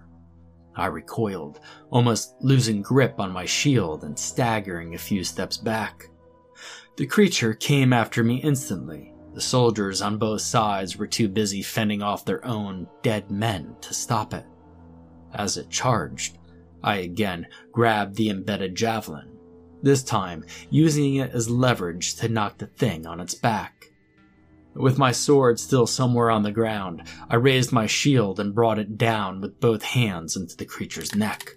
I 0.76 0.86
recoiled, 0.86 1.60
almost 1.90 2.34
losing 2.40 2.82
grip 2.82 3.18
on 3.18 3.32
my 3.32 3.44
shield 3.44 4.04
and 4.04 4.18
staggering 4.18 4.94
a 4.94 4.98
few 4.98 5.24
steps 5.24 5.56
back. 5.56 6.08
The 6.96 7.06
creature 7.06 7.54
came 7.54 7.92
after 7.92 8.22
me 8.22 8.36
instantly. 8.36 9.14
The 9.34 9.40
soldiers 9.40 10.02
on 10.02 10.18
both 10.18 10.40
sides 10.40 10.96
were 10.96 11.06
too 11.06 11.28
busy 11.28 11.62
fending 11.62 12.02
off 12.02 12.24
their 12.24 12.44
own 12.44 12.88
dead 13.02 13.30
men 13.30 13.76
to 13.80 13.94
stop 13.94 14.34
it. 14.34 14.44
As 15.32 15.56
it 15.56 15.70
charged, 15.70 16.38
I 16.82 16.96
again 16.96 17.46
grabbed 17.72 18.16
the 18.16 18.30
embedded 18.30 18.74
javelin, 18.74 19.36
this 19.82 20.02
time 20.02 20.44
using 20.70 21.16
it 21.16 21.30
as 21.32 21.48
leverage 21.48 22.16
to 22.16 22.28
knock 22.28 22.58
the 22.58 22.66
thing 22.66 23.06
on 23.06 23.20
its 23.20 23.34
back. 23.34 23.89
With 24.74 24.98
my 24.98 25.12
sword 25.12 25.58
still 25.58 25.86
somewhere 25.86 26.30
on 26.30 26.42
the 26.42 26.52
ground, 26.52 27.02
I 27.28 27.36
raised 27.36 27.72
my 27.72 27.86
shield 27.86 28.38
and 28.38 28.54
brought 28.54 28.78
it 28.78 28.96
down 28.96 29.40
with 29.40 29.60
both 29.60 29.82
hands 29.82 30.36
into 30.36 30.56
the 30.56 30.64
creature's 30.64 31.14
neck. 31.14 31.56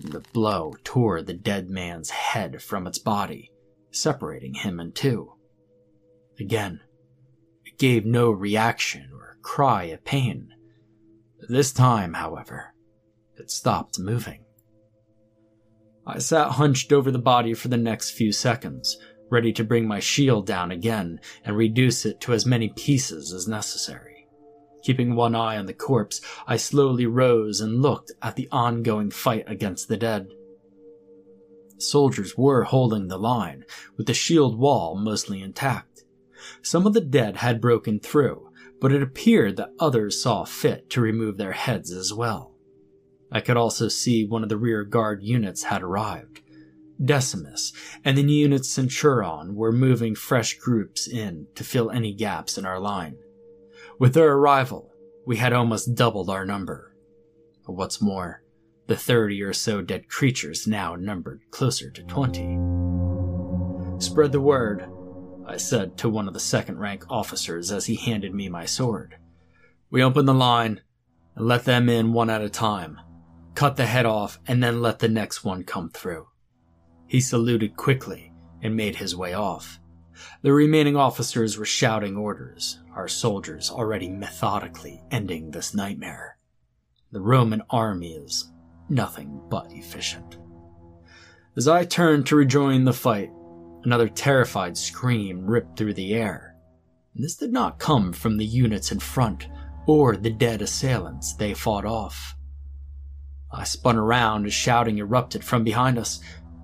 The 0.00 0.20
blow 0.32 0.74
tore 0.84 1.22
the 1.22 1.32
dead 1.34 1.70
man's 1.70 2.10
head 2.10 2.62
from 2.62 2.86
its 2.86 2.98
body, 2.98 3.50
separating 3.90 4.54
him 4.54 4.78
in 4.78 4.92
two. 4.92 5.32
Again, 6.38 6.80
it 7.64 7.78
gave 7.78 8.04
no 8.04 8.30
reaction 8.30 9.08
or 9.14 9.38
cry 9.40 9.84
of 9.84 10.04
pain. 10.04 10.50
This 11.48 11.72
time, 11.72 12.14
however, 12.14 12.74
it 13.38 13.50
stopped 13.50 13.98
moving. 13.98 14.44
I 16.06 16.18
sat 16.18 16.52
hunched 16.52 16.92
over 16.92 17.10
the 17.10 17.18
body 17.18 17.54
for 17.54 17.68
the 17.68 17.76
next 17.76 18.10
few 18.10 18.30
seconds, 18.32 18.98
ready 19.30 19.52
to 19.52 19.64
bring 19.64 19.86
my 19.86 20.00
shield 20.00 20.46
down 20.46 20.70
again 20.70 21.20
and 21.44 21.56
reduce 21.56 22.06
it 22.06 22.20
to 22.20 22.32
as 22.32 22.46
many 22.46 22.68
pieces 22.68 23.32
as 23.32 23.48
necessary. 23.48 24.28
Keeping 24.82 25.16
one 25.16 25.34
eye 25.34 25.56
on 25.56 25.66
the 25.66 25.74
corpse, 25.74 26.20
I 26.46 26.56
slowly 26.56 27.06
rose 27.06 27.60
and 27.60 27.82
looked 27.82 28.12
at 28.22 28.36
the 28.36 28.48
ongoing 28.52 29.10
fight 29.10 29.44
against 29.46 29.88
the 29.88 29.96
dead. 29.96 30.28
Soldiers 31.78 32.38
were 32.38 32.64
holding 32.64 33.08
the 33.08 33.18
line, 33.18 33.64
with 33.96 34.06
the 34.06 34.14
shield 34.14 34.58
wall 34.58 34.96
mostly 34.96 35.42
intact. 35.42 36.04
Some 36.62 36.86
of 36.86 36.92
the 36.92 37.00
dead 37.00 37.38
had 37.38 37.60
broken 37.60 37.98
through, 37.98 38.50
but 38.80 38.92
it 38.92 39.02
appeared 39.02 39.56
that 39.56 39.72
others 39.78 40.22
saw 40.22 40.44
fit 40.44 40.88
to 40.90 41.00
remove 41.00 41.36
their 41.36 41.52
heads 41.52 41.90
as 41.90 42.12
well. 42.12 42.54
I 43.32 43.40
could 43.40 43.56
also 43.56 43.88
see 43.88 44.24
one 44.24 44.42
of 44.42 44.48
the 44.48 44.56
rear 44.56 44.84
guard 44.84 45.22
units 45.22 45.64
had 45.64 45.82
arrived. 45.82 46.42
Decimus 47.04 47.72
and 48.04 48.16
the 48.16 48.22
new 48.22 48.32
unit's 48.32 48.70
Centurion 48.70 49.54
were 49.54 49.72
moving 49.72 50.14
fresh 50.14 50.58
groups 50.58 51.06
in 51.06 51.46
to 51.54 51.64
fill 51.64 51.90
any 51.90 52.12
gaps 52.12 52.56
in 52.56 52.64
our 52.64 52.80
line. 52.80 53.18
With 53.98 54.14
their 54.14 54.32
arrival, 54.32 54.92
we 55.26 55.36
had 55.36 55.52
almost 55.52 55.94
doubled 55.94 56.30
our 56.30 56.46
number. 56.46 56.94
What's 57.66 58.00
more, 58.00 58.42
the 58.86 58.96
30 58.96 59.42
or 59.42 59.52
so 59.52 59.82
dead 59.82 60.08
creatures 60.08 60.66
now 60.66 60.94
numbered 60.94 61.42
closer 61.50 61.90
to 61.90 62.02
20. 62.02 62.58
Spread 63.98 64.32
the 64.32 64.40
word, 64.40 64.88
I 65.46 65.56
said 65.56 65.96
to 65.98 66.08
one 66.08 66.28
of 66.28 66.34
the 66.34 66.40
second 66.40 66.78
rank 66.78 67.04
officers 67.10 67.72
as 67.72 67.86
he 67.86 67.96
handed 67.96 68.34
me 68.34 68.48
my 68.48 68.64
sword. 68.64 69.16
We 69.90 70.02
open 70.02 70.26
the 70.26 70.34
line 70.34 70.80
and 71.34 71.46
let 71.46 71.64
them 71.64 71.88
in 71.88 72.12
one 72.12 72.30
at 72.30 72.42
a 72.42 72.48
time. 72.48 73.00
Cut 73.54 73.76
the 73.76 73.86
head 73.86 74.06
off 74.06 74.38
and 74.46 74.62
then 74.62 74.82
let 74.82 74.98
the 74.98 75.08
next 75.08 75.44
one 75.44 75.64
come 75.64 75.90
through. 75.90 76.28
He 77.06 77.20
saluted 77.20 77.76
quickly 77.76 78.32
and 78.62 78.76
made 78.76 78.96
his 78.96 79.14
way 79.14 79.34
off. 79.34 79.80
The 80.42 80.52
remaining 80.52 80.96
officers 80.96 81.58
were 81.58 81.64
shouting 81.64 82.16
orders, 82.16 82.80
our 82.94 83.08
soldiers 83.08 83.70
already 83.70 84.08
methodically 84.08 85.02
ending 85.10 85.50
this 85.50 85.74
nightmare. 85.74 86.38
The 87.12 87.20
Roman 87.20 87.62
army 87.70 88.14
is 88.14 88.50
nothing 88.88 89.40
but 89.48 89.72
efficient. 89.72 90.38
As 91.56 91.68
I 91.68 91.84
turned 91.84 92.26
to 92.26 92.36
rejoin 92.36 92.84
the 92.84 92.92
fight, 92.92 93.30
another 93.84 94.08
terrified 94.08 94.76
scream 94.76 95.46
ripped 95.46 95.78
through 95.78 95.94
the 95.94 96.14
air. 96.14 96.56
This 97.14 97.36
did 97.36 97.52
not 97.52 97.78
come 97.78 98.12
from 98.12 98.36
the 98.36 98.44
units 98.44 98.92
in 98.92 98.98
front 99.00 99.48
or 99.86 100.16
the 100.16 100.30
dead 100.30 100.60
assailants 100.60 101.34
they 101.34 101.54
fought 101.54 101.84
off. 101.84 102.34
I 103.50 103.64
spun 103.64 103.96
around 103.96 104.44
as 104.46 104.52
shouting 104.52 104.98
erupted 104.98 105.44
from 105.44 105.64
behind 105.64 105.98
us, 105.98 106.20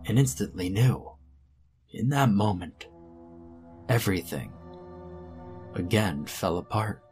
and 0.06 0.18
instantly 0.18 0.68
knew. 0.68 1.10
In 1.90 2.08
that 2.10 2.30
moment, 2.30 2.86
everything 3.88 4.52
again 5.74 6.26
fell 6.26 6.58
apart. 6.58 7.02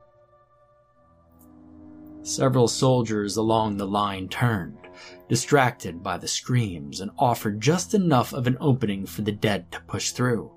Several 2.22 2.68
soldiers 2.68 3.36
along 3.36 3.76
the 3.76 3.86
line 3.86 4.28
turned, 4.28 4.76
distracted 5.28 6.02
by 6.02 6.18
the 6.18 6.28
screams, 6.28 7.00
and 7.00 7.10
offered 7.18 7.60
just 7.60 7.94
enough 7.94 8.34
of 8.34 8.46
an 8.46 8.58
opening 8.60 9.06
for 9.06 9.22
the 9.22 9.32
dead 9.32 9.72
to 9.72 9.80
push 9.82 10.10
through. 10.10 10.52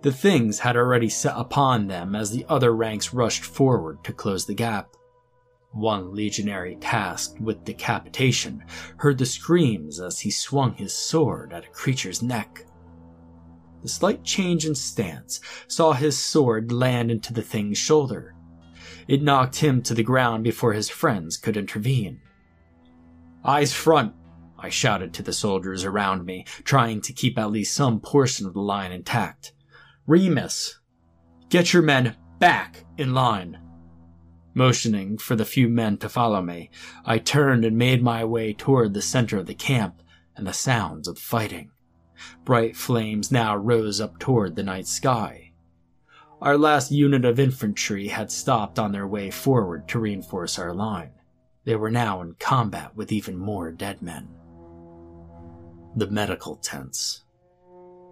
The 0.00 0.12
things 0.12 0.60
had 0.60 0.76
already 0.76 1.10
set 1.10 1.34
upon 1.36 1.88
them 1.88 2.14
as 2.14 2.30
the 2.30 2.46
other 2.48 2.74
ranks 2.74 3.12
rushed 3.12 3.44
forward 3.44 4.02
to 4.04 4.14
close 4.14 4.46
the 4.46 4.54
gap. 4.54 4.88
One 5.72 6.14
legionary 6.14 6.76
tasked 6.80 7.40
with 7.40 7.64
decapitation 7.64 8.64
heard 8.96 9.18
the 9.18 9.26
screams 9.26 10.00
as 10.00 10.20
he 10.20 10.30
swung 10.30 10.74
his 10.74 10.94
sword 10.94 11.52
at 11.52 11.66
a 11.66 11.70
creature's 11.70 12.22
neck. 12.22 12.64
The 13.82 13.88
slight 13.88 14.24
change 14.24 14.66
in 14.66 14.74
stance 14.74 15.40
saw 15.68 15.92
his 15.92 16.18
sword 16.18 16.72
land 16.72 17.10
into 17.10 17.32
the 17.32 17.42
thing's 17.42 17.78
shoulder. 17.78 18.34
It 19.06 19.22
knocked 19.22 19.56
him 19.56 19.82
to 19.82 19.94
the 19.94 20.02
ground 20.02 20.42
before 20.42 20.72
his 20.72 20.88
friends 20.88 21.36
could 21.36 21.56
intervene. 21.56 22.20
Eyes 23.44 23.72
front, 23.72 24.14
I 24.58 24.70
shouted 24.70 25.14
to 25.14 25.22
the 25.22 25.32
soldiers 25.32 25.84
around 25.84 26.24
me, 26.24 26.44
trying 26.64 27.00
to 27.02 27.12
keep 27.12 27.38
at 27.38 27.52
least 27.52 27.74
some 27.74 28.00
portion 28.00 28.46
of 28.46 28.54
the 28.54 28.60
line 28.60 28.90
intact. 28.90 29.52
Remus, 30.06 30.80
get 31.48 31.72
your 31.72 31.82
men 31.82 32.16
back 32.40 32.84
in 32.96 33.14
line. 33.14 33.58
Motioning 34.54 35.18
for 35.18 35.36
the 35.36 35.44
few 35.44 35.68
men 35.68 35.98
to 35.98 36.08
follow 36.08 36.42
me, 36.42 36.70
I 37.04 37.18
turned 37.18 37.64
and 37.64 37.76
made 37.76 38.02
my 38.02 38.24
way 38.24 38.52
toward 38.52 38.94
the 38.94 39.02
center 39.02 39.38
of 39.38 39.46
the 39.46 39.54
camp 39.54 40.02
and 40.36 40.46
the 40.46 40.52
sounds 40.52 41.06
of 41.06 41.18
fighting. 41.18 41.70
Bright 42.44 42.76
flames 42.76 43.30
now 43.30 43.56
rose 43.56 44.00
up 44.00 44.18
toward 44.18 44.56
the 44.56 44.62
night 44.62 44.86
sky. 44.86 45.52
Our 46.40 46.56
last 46.56 46.90
unit 46.90 47.24
of 47.24 47.40
infantry 47.40 48.08
had 48.08 48.30
stopped 48.30 48.78
on 48.78 48.92
their 48.92 49.06
way 49.06 49.30
forward 49.30 49.88
to 49.88 49.98
reinforce 49.98 50.58
our 50.58 50.72
line. 50.72 51.10
They 51.64 51.76
were 51.76 51.90
now 51.90 52.22
in 52.22 52.34
combat 52.38 52.96
with 52.96 53.12
even 53.12 53.36
more 53.36 53.70
dead 53.70 54.00
men. 54.02 54.28
The 55.96 56.06
medical 56.06 56.56
tents. 56.56 57.24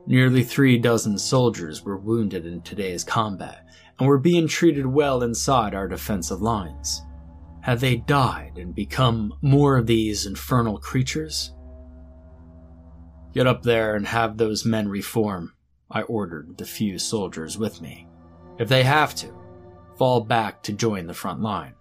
Nearly 0.07 0.43
three 0.45 0.79
dozen 0.79 1.19
soldiers 1.19 1.85
were 1.85 1.97
wounded 1.97 2.47
in 2.47 2.63
today's 2.63 3.03
combat, 3.03 3.67
and 3.99 4.09
were 4.09 4.19
being 4.19 4.49
treated 4.49 4.87
well 4.87 5.23
inside 5.23 5.75
our 5.75 5.89
defensive 5.89 6.43
lines. 6.43 7.03
Had 7.61 7.81
they 7.81 7.97
died 7.97 8.59
and 8.59 8.75
become 8.75 9.35
more 9.43 9.77
of 9.77 9.87
these 9.87 10.27
infernal 10.27 10.79
creatures? 10.79 11.53
Get 13.33 13.47
up 13.47 13.63
there 13.63 13.97
and 13.97 14.07
have 14.07 14.37
those 14.37 14.65
men 14.65 14.89
reform, 14.89 15.53
I 15.91 16.03
ordered 16.03 16.59
the 16.59 16.65
few 16.65 16.99
soldiers 16.99 17.59
with 17.59 17.81
me. 17.81 18.09
If 18.59 18.69
they 18.69 18.83
have 18.83 19.15
to, 19.17 19.33
fall 19.97 20.21
back 20.21 20.63
to 20.65 20.73
join 20.73 21.07
the 21.07 21.15
front 21.15 21.41
line. 21.41 21.75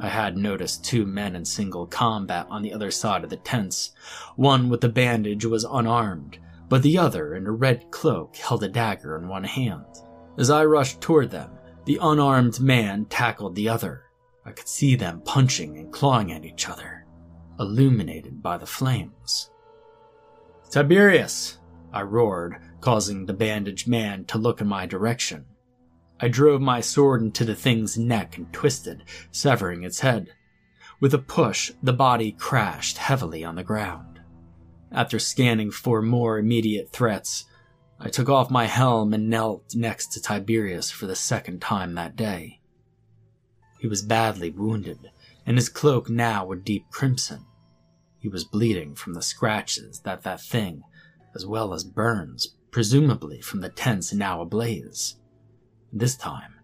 I 0.00 0.08
had 0.08 0.36
noticed 0.36 0.84
two 0.84 1.04
men 1.04 1.36
in 1.36 1.44
single 1.44 1.86
combat 1.86 2.46
on 2.48 2.62
the 2.62 2.72
other 2.72 2.90
side 2.90 3.22
of 3.22 3.30
the 3.30 3.36
tents. 3.36 3.92
One 4.36 4.70
with 4.70 4.82
a 4.84 4.88
bandage 4.88 5.44
was 5.44 5.64
unarmed, 5.64 6.38
but 6.68 6.82
the 6.82 6.96
other 6.96 7.34
in 7.34 7.46
a 7.46 7.52
red 7.52 7.90
cloak 7.90 8.36
held 8.36 8.62
a 8.62 8.68
dagger 8.68 9.18
in 9.18 9.28
one 9.28 9.44
hand. 9.44 9.84
As 10.40 10.48
I 10.48 10.64
rushed 10.64 11.02
toward 11.02 11.30
them, 11.30 11.50
the 11.84 11.98
unarmed 12.00 12.60
man 12.60 13.04
tackled 13.04 13.54
the 13.54 13.68
other. 13.68 14.04
I 14.46 14.52
could 14.52 14.68
see 14.68 14.96
them 14.96 15.20
punching 15.22 15.76
and 15.76 15.92
clawing 15.92 16.32
at 16.32 16.46
each 16.46 16.66
other, 16.66 17.04
illuminated 17.58 18.42
by 18.42 18.56
the 18.56 18.64
flames. 18.64 19.50
Tiberius! 20.70 21.58
I 21.92 22.00
roared, 22.00 22.56
causing 22.80 23.26
the 23.26 23.34
bandaged 23.34 23.86
man 23.86 24.24
to 24.26 24.38
look 24.38 24.62
in 24.62 24.66
my 24.66 24.86
direction. 24.86 25.44
I 26.18 26.28
drove 26.28 26.62
my 26.62 26.80
sword 26.80 27.20
into 27.20 27.44
the 27.44 27.54
thing's 27.54 27.98
neck 27.98 28.38
and 28.38 28.50
twisted, 28.50 29.04
severing 29.30 29.82
its 29.82 30.00
head. 30.00 30.32
With 31.00 31.12
a 31.12 31.18
push, 31.18 31.72
the 31.82 31.92
body 31.92 32.32
crashed 32.32 32.96
heavily 32.96 33.44
on 33.44 33.56
the 33.56 33.62
ground. 33.62 34.20
After 34.90 35.18
scanning 35.18 35.70
for 35.70 36.00
more 36.00 36.38
immediate 36.38 36.92
threats, 36.92 37.44
I 38.02 38.08
took 38.08 38.30
off 38.30 38.50
my 38.50 38.64
helm 38.64 39.12
and 39.12 39.28
knelt 39.28 39.74
next 39.74 40.12
to 40.12 40.22
Tiberius 40.22 40.90
for 40.90 41.06
the 41.06 41.14
second 41.14 41.60
time 41.60 41.94
that 41.94 42.16
day. 42.16 42.60
He 43.78 43.86
was 43.86 44.00
badly 44.00 44.50
wounded, 44.50 45.10
and 45.44 45.58
his 45.58 45.68
cloak 45.68 46.08
now 46.08 46.50
a 46.50 46.56
deep 46.56 46.90
crimson. 46.90 47.44
He 48.18 48.28
was 48.28 48.44
bleeding 48.44 48.94
from 48.94 49.12
the 49.12 49.22
scratches 49.22 50.00
that 50.00 50.22
that 50.22 50.40
thing, 50.40 50.82
as 51.34 51.44
well 51.44 51.74
as 51.74 51.84
burns, 51.84 52.56
presumably 52.70 53.42
from 53.42 53.60
the 53.60 53.68
tents 53.68 54.14
now 54.14 54.40
ablaze. 54.40 55.16
This 55.92 56.16
time, 56.16 56.54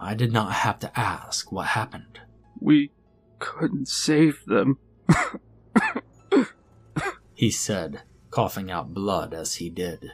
I 0.00 0.14
did 0.14 0.32
not 0.32 0.52
have 0.52 0.78
to 0.80 0.98
ask 0.98 1.50
what 1.50 1.68
happened. 1.68 2.20
We 2.60 2.92
couldn't 3.40 3.88
save 3.88 4.44
them. 4.46 4.78
he 7.34 7.50
said, 7.50 8.02
coughing 8.30 8.70
out 8.70 8.94
blood 8.94 9.34
as 9.34 9.56
he 9.56 9.68
did. 9.68 10.12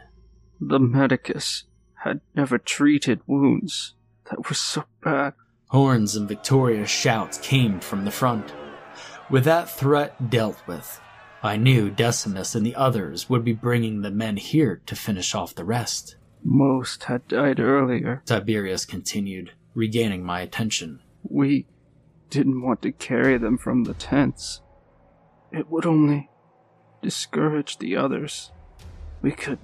The 0.61 0.79
medicus 0.79 1.65
had 2.05 2.21
never 2.35 2.59
treated 2.59 3.21
wounds 3.27 3.95
that 4.31 4.49
were 4.49 4.55
so 4.55 4.85
bad. 5.03 5.35
Horns 5.69 6.17
and 6.17 6.29
victorious 6.29 6.91
shouts 6.91 7.39
came 7.39 7.81
from 7.81 8.05
the 8.05 8.11
front. 8.11 8.53
With 9.31 9.45
that 9.45 9.71
threat 9.71 10.31
dealt 10.31 10.67
with, 10.67 11.01
I 11.43 11.57
knew 11.57 11.91
Decimus 11.91 12.55
and 12.55 12.67
the 12.67 12.75
others 12.75 13.29
would 13.29 13.45
be 13.45 13.53
bringing 13.53 14.01
the 14.01 14.11
men 14.11 14.37
here 14.37 14.83
to 14.87 14.97
finish 14.97 15.35
off 15.35 15.55
the 15.55 15.65
rest. 15.65 16.17
Most 16.43 17.05
had 17.05 17.29
died 17.29 17.61
earlier. 17.61 18.23
Tiberius 18.25 18.85
continued, 18.85 19.53
regaining 19.75 20.25
my 20.25 20.41
attention. 20.41 21.01
We 21.23 21.67
didn't 22.31 22.63
want 22.63 22.83
to 22.83 22.93
carry 22.93 23.39
them 23.39 23.59
from 23.59 23.85
the 23.85 23.95
tents. 23.95 24.63
It 25.53 25.71
would 25.71 25.87
only 25.87 26.31
discourage 27.03 27.79
the 27.79 27.97
others. 27.97 28.51
We 29.23 29.33
could 29.33 29.59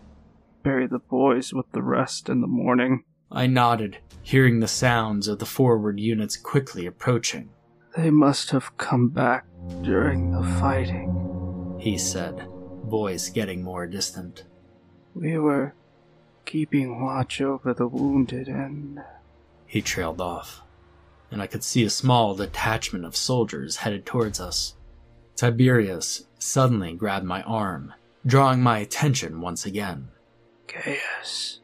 bury 0.64 0.88
the 0.88 0.98
boys 0.98 1.52
with 1.52 1.70
the 1.72 1.82
rest 1.82 2.28
in 2.28 2.40
the 2.40 2.48
morning. 2.48 3.04
I 3.30 3.46
nodded, 3.46 3.98
hearing 4.22 4.58
the 4.58 4.66
sounds 4.66 5.28
of 5.28 5.38
the 5.38 5.46
forward 5.46 6.00
units 6.00 6.36
quickly 6.36 6.86
approaching. 6.86 7.50
They 7.96 8.10
must 8.10 8.50
have 8.50 8.76
come 8.76 9.10
back 9.10 9.46
during 9.82 10.32
the 10.32 10.42
fighting, 10.58 11.76
he 11.78 11.96
said, 11.98 12.48
voice 12.86 13.28
getting 13.28 13.62
more 13.62 13.86
distant. 13.86 14.44
We 15.14 15.38
were 15.38 15.74
keeping 16.44 17.04
watch 17.04 17.40
over 17.40 17.72
the 17.72 17.86
wounded 17.86 18.48
and. 18.48 19.00
He 19.66 19.82
trailed 19.82 20.20
off, 20.20 20.62
and 21.30 21.42
I 21.42 21.46
could 21.46 21.62
see 21.62 21.84
a 21.84 21.90
small 21.90 22.34
detachment 22.34 23.04
of 23.04 23.16
soldiers 23.16 23.76
headed 23.76 24.06
towards 24.06 24.40
us. 24.40 24.74
Tiberius 25.36 26.24
suddenly 26.38 26.94
grabbed 26.94 27.26
my 27.26 27.42
arm, 27.42 27.92
drawing 28.24 28.62
my 28.62 28.78
attention 28.78 29.40
once 29.40 29.66
again. 29.66 30.08
Gaius, 30.66 31.60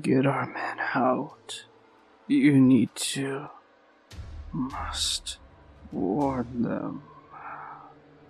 get 0.00 0.26
our 0.26 0.46
men 0.46 0.78
out. 0.94 1.64
You 2.26 2.60
need 2.60 2.94
to. 2.94 3.48
must 4.52 5.38
warn 5.92 6.62
them. 6.62 7.02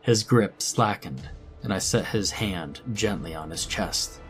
His 0.01 0.23
grip 0.23 0.63
slackened, 0.63 1.29
and 1.63 1.73
I 1.73 1.79
set 1.79 2.07
his 2.07 2.31
hand 2.33 2.81
gently 2.93 3.35
on 3.35 3.51
his 3.51 3.67
chest. 3.67 4.21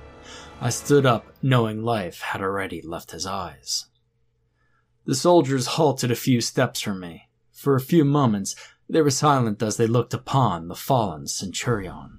I 0.60 0.70
stood 0.70 1.06
up, 1.06 1.26
knowing 1.42 1.82
life 1.82 2.20
had 2.20 2.40
already 2.40 2.82
left 2.82 3.12
his 3.12 3.26
eyes. 3.26 3.86
The 5.04 5.14
soldiers 5.14 5.66
halted 5.66 6.10
a 6.10 6.16
few 6.16 6.40
steps 6.40 6.80
from 6.80 7.00
me. 7.00 7.28
For 7.52 7.76
a 7.76 7.80
few 7.80 8.04
moments, 8.04 8.56
they 8.88 9.02
were 9.02 9.10
silent 9.10 9.62
as 9.62 9.76
they 9.76 9.86
looked 9.86 10.14
upon 10.14 10.68
the 10.68 10.74
fallen 10.74 11.26
centurion. 11.26 12.18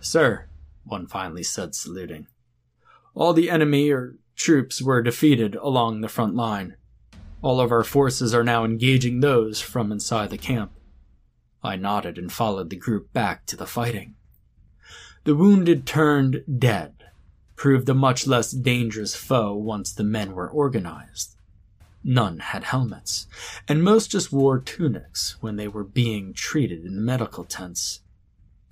Sir, 0.00 0.48
one 0.84 1.06
finally 1.06 1.42
said, 1.42 1.74
saluting, 1.74 2.26
all 3.20 3.34
the 3.34 3.50
enemy 3.50 3.90
or 3.90 4.14
troops 4.34 4.80
were 4.80 5.02
defeated 5.02 5.54
along 5.56 6.00
the 6.00 6.08
front 6.08 6.34
line. 6.34 6.74
All 7.42 7.60
of 7.60 7.70
our 7.70 7.84
forces 7.84 8.32
are 8.34 8.42
now 8.42 8.64
engaging 8.64 9.20
those 9.20 9.60
from 9.60 9.92
inside 9.92 10.30
the 10.30 10.38
camp. 10.38 10.72
I 11.62 11.76
nodded 11.76 12.16
and 12.16 12.32
followed 12.32 12.70
the 12.70 12.76
group 12.76 13.12
back 13.12 13.44
to 13.46 13.56
the 13.56 13.66
fighting. 13.66 14.14
The 15.24 15.34
wounded 15.34 15.84
turned 15.84 16.44
dead 16.58 16.94
proved 17.56 17.90
a 17.90 17.94
much 17.94 18.26
less 18.26 18.52
dangerous 18.52 19.14
foe 19.14 19.52
once 19.52 19.92
the 19.92 20.02
men 20.02 20.32
were 20.32 20.48
organized. 20.48 21.36
None 22.02 22.38
had 22.38 22.64
helmets, 22.64 23.26
and 23.68 23.84
most 23.84 24.10
just 24.10 24.32
wore 24.32 24.58
tunics 24.58 25.36
when 25.42 25.56
they 25.56 25.68
were 25.68 25.84
being 25.84 26.32
treated 26.32 26.86
in 26.86 26.94
the 26.94 27.02
medical 27.02 27.44
tents. 27.44 28.00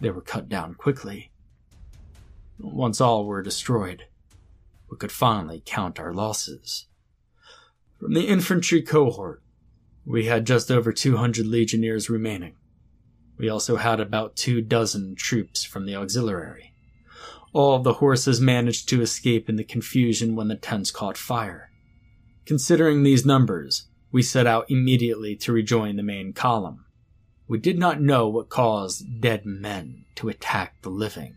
They 0.00 0.08
were 0.08 0.22
cut 0.22 0.48
down 0.48 0.72
quickly. 0.72 1.32
Once 2.58 2.98
all 2.98 3.26
were 3.26 3.42
destroyed, 3.42 4.06
we 4.90 4.96
could 4.96 5.12
finally 5.12 5.62
count 5.64 5.98
our 5.98 6.12
losses. 6.12 6.86
From 7.98 8.14
the 8.14 8.26
infantry 8.26 8.82
cohort, 8.82 9.42
we 10.04 10.26
had 10.26 10.46
just 10.46 10.70
over 10.70 10.92
200 10.92 11.46
legionnaires 11.46 12.08
remaining. 12.08 12.54
We 13.36 13.48
also 13.48 13.76
had 13.76 14.00
about 14.00 14.36
two 14.36 14.60
dozen 14.60 15.14
troops 15.16 15.64
from 15.64 15.86
the 15.86 15.94
auxiliary. 15.94 16.72
All 17.52 17.76
of 17.76 17.84
the 17.84 17.94
horses 17.94 18.40
managed 18.40 18.88
to 18.88 19.02
escape 19.02 19.48
in 19.48 19.56
the 19.56 19.64
confusion 19.64 20.36
when 20.36 20.48
the 20.48 20.56
tents 20.56 20.90
caught 20.90 21.16
fire. 21.16 21.70
Considering 22.46 23.02
these 23.02 23.26
numbers, 23.26 23.88
we 24.10 24.22
set 24.22 24.46
out 24.46 24.70
immediately 24.70 25.36
to 25.36 25.52
rejoin 25.52 25.96
the 25.96 26.02
main 26.02 26.32
column. 26.32 26.86
We 27.46 27.58
did 27.58 27.78
not 27.78 28.00
know 28.00 28.28
what 28.28 28.48
caused 28.48 29.20
dead 29.20 29.44
men 29.44 30.04
to 30.16 30.28
attack 30.28 30.82
the 30.82 30.90
living, 30.90 31.36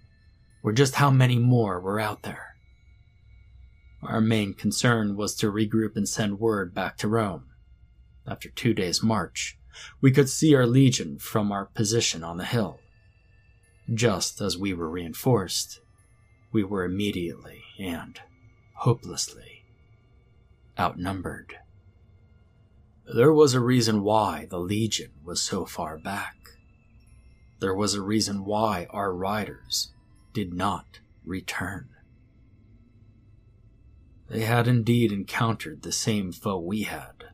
or 0.63 0.71
just 0.71 0.95
how 0.95 1.09
many 1.09 1.37
more 1.37 1.79
were 1.79 1.99
out 1.99 2.23
there. 2.23 2.50
Our 4.03 4.21
main 4.21 4.53
concern 4.53 5.15
was 5.15 5.35
to 5.35 5.51
regroup 5.51 5.95
and 5.95 6.07
send 6.07 6.39
word 6.39 6.73
back 6.73 6.97
to 6.97 7.07
Rome. 7.07 7.45
After 8.25 8.49
two 8.49 8.73
days' 8.73 9.03
march, 9.03 9.57
we 10.01 10.11
could 10.11 10.29
see 10.29 10.55
our 10.55 10.65
legion 10.65 11.19
from 11.19 11.51
our 11.51 11.65
position 11.65 12.23
on 12.23 12.37
the 12.37 12.45
hill. 12.45 12.79
Just 13.93 14.41
as 14.41 14.57
we 14.57 14.73
were 14.73 14.89
reinforced, 14.89 15.81
we 16.51 16.63
were 16.63 16.83
immediately 16.83 17.63
and 17.79 18.19
hopelessly 18.73 19.63
outnumbered. 20.79 21.57
There 23.13 23.33
was 23.33 23.53
a 23.53 23.59
reason 23.59 24.03
why 24.03 24.47
the 24.49 24.59
Legion 24.59 25.11
was 25.23 25.41
so 25.41 25.65
far 25.65 25.97
back. 25.97 26.35
There 27.59 27.75
was 27.75 27.93
a 27.93 28.01
reason 28.01 28.45
why 28.45 28.87
our 28.89 29.13
riders 29.13 29.91
did 30.33 30.53
not 30.53 30.99
return. 31.25 31.89
They 34.31 34.45
had 34.45 34.65
indeed 34.65 35.11
encountered 35.11 35.81
the 35.81 35.91
same 35.91 36.31
foe 36.31 36.57
we 36.57 36.83
had, 36.83 37.25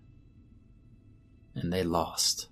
and 1.53 1.71
they 1.71 1.83
lost. 1.83 2.47